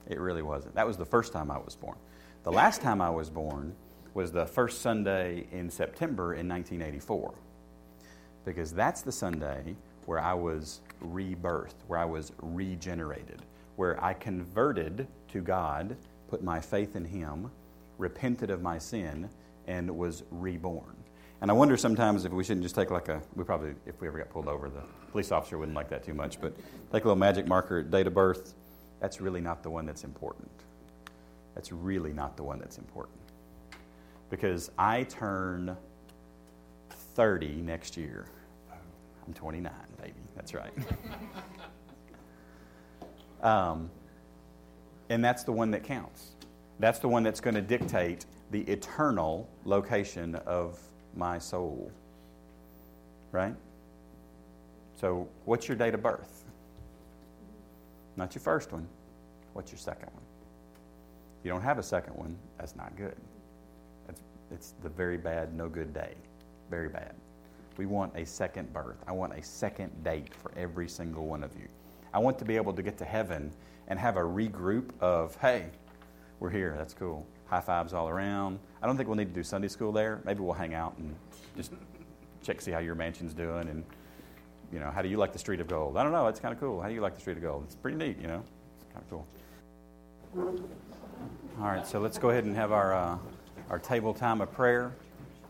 It 0.09 0.21
really 0.21 0.43
wasn't. 0.43 0.75
That 0.75 0.87
was 0.87 0.97
the 0.97 1.05
first 1.05 1.33
time 1.33 1.51
I 1.51 1.59
was 1.59 1.75
born. 1.75 1.97
The 2.45 2.53
last 2.53 2.81
time 2.81 3.01
I 3.01 3.11
was 3.11 3.29
born 3.29 3.75
was 4.15 4.31
the 4.31 4.47
first 4.47 4.81
Sunday 4.81 5.47
in 5.51 5.69
September 5.69 6.35
in 6.35 6.49
1984, 6.49 7.35
because 8.45 8.73
that's 8.73 9.03
the 9.03 9.11
Sunday 9.11 9.75
where 10.05 10.21
I 10.21 10.35
was 10.35 10.81
rebirthed, 11.03 11.75
where 11.89 11.99
I 11.99 12.05
was 12.05 12.33
regenerated 12.41 13.43
where 13.77 14.03
I 14.03 14.15
converted 14.15 15.07
to 15.29 15.41
God, 15.41 15.97
put 16.29 16.43
my 16.43 16.61
faith 16.61 16.97
in 16.97 17.05
Him, 17.05 17.51
repented 17.99 18.51
of 18.51 18.63
my 18.63 18.79
sin, 18.79 19.29
and 19.67 19.97
was 19.97 20.25
reborn. 20.31 20.97
And 21.43 21.51
I 21.51 21.55
wonder 21.55 21.77
sometimes 21.77 22.25
if 22.25 22.33
we 22.33 22.45
shouldn't 22.45 22.63
just 22.63 22.75
take 22.75 22.91
like 22.91 23.09
a, 23.09 23.21
we 23.35 23.45
probably, 23.45 23.75
if 23.85 24.01
we 24.01 24.09
ever 24.09 24.19
got 24.19 24.31
pulled 24.31 24.49
over, 24.49 24.69
the 24.69 24.83
police 25.13 25.33
officer 25.33 25.59
wouldn't 25.59 25.77
like 25.77 25.91
that 25.91 26.05
too 26.05 26.15
much, 26.15 26.41
but 26.41 26.57
take 26.93 27.05
a 27.05 27.09
little 27.09 27.17
magic 27.17 27.47
marker, 27.47 27.83
date 27.83 28.07
of 28.07 28.15
birth. 28.15 28.55
That's 29.01 29.21
really 29.21 29.41
not 29.41 29.63
the 29.63 29.71
one 29.71 29.85
that's 29.85 30.05
important. 30.05 30.51
That's 31.55 31.73
really 31.73 32.13
not 32.13 32.37
the 32.37 32.43
one 32.43 32.59
that's 32.59 32.79
important. 32.79 33.19
Because 34.31 34.71
I 34.79 35.05
turn 35.05 35.77
30 36.91 37.63
next 37.63 37.97
year. 37.97 38.27
I'm 39.27 39.35
29, 39.35 39.73
baby. 40.01 40.15
That's 40.35 40.55
right. 40.55 40.73
Um, 43.43 43.91
and 45.09 45.25
that's 45.25 45.45
the 45.45 45.53
one 45.53 45.71
that 45.71 45.85
counts. 45.85 46.33
That's 46.81 46.99
the 46.99 47.09
one 47.09 47.23
that's 47.23 47.41
going 47.41 47.55
to 47.55 47.63
dictate 47.63 48.27
the 48.51 48.63
eternal 48.63 49.49
location 49.65 50.35
of 50.47 50.81
my 51.17 51.39
soul. 51.39 51.91
Right? 53.33 53.55
So, 55.01 55.29
what's 55.45 55.69
your 55.69 55.77
date 55.77 55.95
of 55.95 56.03
birth? 56.03 56.45
Not 58.17 58.35
your 58.35 58.43
first 58.43 58.73
one. 58.73 58.87
What's 59.53 59.71
your 59.71 59.79
second 59.79 60.11
one? 60.13 60.23
If 61.41 61.45
you 61.45 61.51
don't 61.51 61.63
have 61.63 61.79
a 61.79 61.83
second 61.83 62.15
one, 62.15 62.37
that's 62.59 62.77
not 62.77 62.97
good. 62.97 63.17
It's, 64.09 64.23
it's 64.51 64.75
the 64.83 64.89
very 64.89 65.19
bad, 65.19 65.55
no 65.55 65.69
good 65.69 65.93
day. 65.93 66.15
Very 66.71 66.89
bad. 66.89 67.15
We 67.77 67.85
want 67.85 68.17
a 68.17 68.25
second 68.25 68.73
birth. 68.73 68.97
I 69.07 69.13
want 69.13 69.35
a 69.35 69.43
second 69.43 70.03
date 70.03 70.35
for 70.35 70.51
every 70.57 70.89
single 70.89 71.27
one 71.27 71.45
of 71.45 71.55
you. 71.57 71.69
I 72.15 72.19
want 72.19 72.39
to 72.39 72.47
be 72.47 72.57
able 72.57 72.73
to 72.73 72.83
get 72.83 72.97
to 72.99 73.05
heaven 73.05 73.53
and 73.89 73.99
have 73.99 74.17
a 74.17 74.23
regroup 74.23 74.91
of, 75.01 75.37
hey, 75.37 75.67
we're 76.41 76.51
here. 76.51 76.75
That's 76.79 76.95
cool. 76.95 77.27
High 77.47 77.61
fives 77.61 77.93
all 77.93 78.09
around. 78.09 78.59
I 78.83 78.87
don't 78.87 78.97
think 78.97 79.09
we'll 79.09 79.17
need 79.17 79.29
to 79.29 79.35
do 79.35 79.43
Sunday 79.43 79.69
school 79.69 79.93
there. 79.93 80.21
Maybe 80.25 80.41
we'll 80.41 80.53
hang 80.53 80.75
out 80.75 80.97
and 80.99 81.15
just 81.57 81.73
check, 82.43 82.61
see 82.61 82.73
how 82.73 82.81
your 82.81 82.95
mansion's 82.95 83.35
doing, 83.35 83.69
and 83.69 83.85
you 84.73 84.81
know, 84.81 84.91
how 84.91 85.01
do 85.03 85.09
you 85.09 85.17
like 85.17 85.33
the 85.33 85.39
Street 85.39 85.61
of 85.61 85.69
Gold? 85.69 85.97
I 85.97 86.03
don't 86.03 86.13
know. 86.13 86.27
It's 86.27 86.41
kind 86.41 86.53
of 86.53 86.61
cool. 86.61 86.81
How 86.81 86.89
do 86.89 86.95
you 86.95 87.01
like 87.01 87.15
the 87.15 87.21
Street 87.21 87.37
of 87.37 87.43
Gold? 87.43 87.65
It's 87.67 87.77
pretty 87.77 87.97
neat. 87.97 88.21
You 88.21 88.27
know, 88.27 88.43
it's 88.77 88.93
kind 88.93 89.05
of 89.05 89.11
cool. 89.11 89.27
All 91.61 91.67
right, 91.67 91.87
so 91.87 92.01
let's 92.01 92.19
go 92.19 92.31
ahead 92.31 92.45
and 92.45 92.55
have 92.57 92.73
our 92.73 92.95
uh, 92.95 93.19
our 93.71 93.79
table 93.79 94.13
time 94.13 94.41
of 94.41 94.53
prayer, 94.53 94.93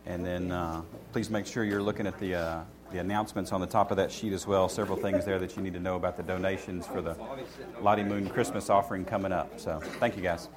and 0.04 0.24
then 0.24 0.52
uh, 0.52 0.82
please 1.12 1.30
make 1.30 1.46
sure 1.46 1.64
you're 1.64 1.82
looking 1.82 2.06
at 2.06 2.18
the. 2.18 2.34
Uh, 2.34 2.64
the 2.92 3.00
announcements 3.00 3.50
on 3.50 3.60
the 3.60 3.66
top 3.66 3.90
of 3.90 3.96
that 3.96 4.12
sheet 4.12 4.32
as 4.32 4.46
well. 4.46 4.68
Several 4.68 4.96
things 4.96 5.24
there 5.24 5.40
that 5.40 5.56
you 5.56 5.62
need 5.62 5.72
to 5.72 5.80
know 5.80 5.96
about 5.96 6.16
the 6.16 6.22
donations 6.22 6.86
for 6.86 7.02
the 7.02 7.16
Lottie 7.80 8.04
Moon 8.04 8.30
Christmas 8.30 8.70
offering 8.70 9.04
coming 9.04 9.32
up. 9.32 9.58
So, 9.58 9.80
thank 9.98 10.16
you 10.16 10.22
guys. 10.22 10.48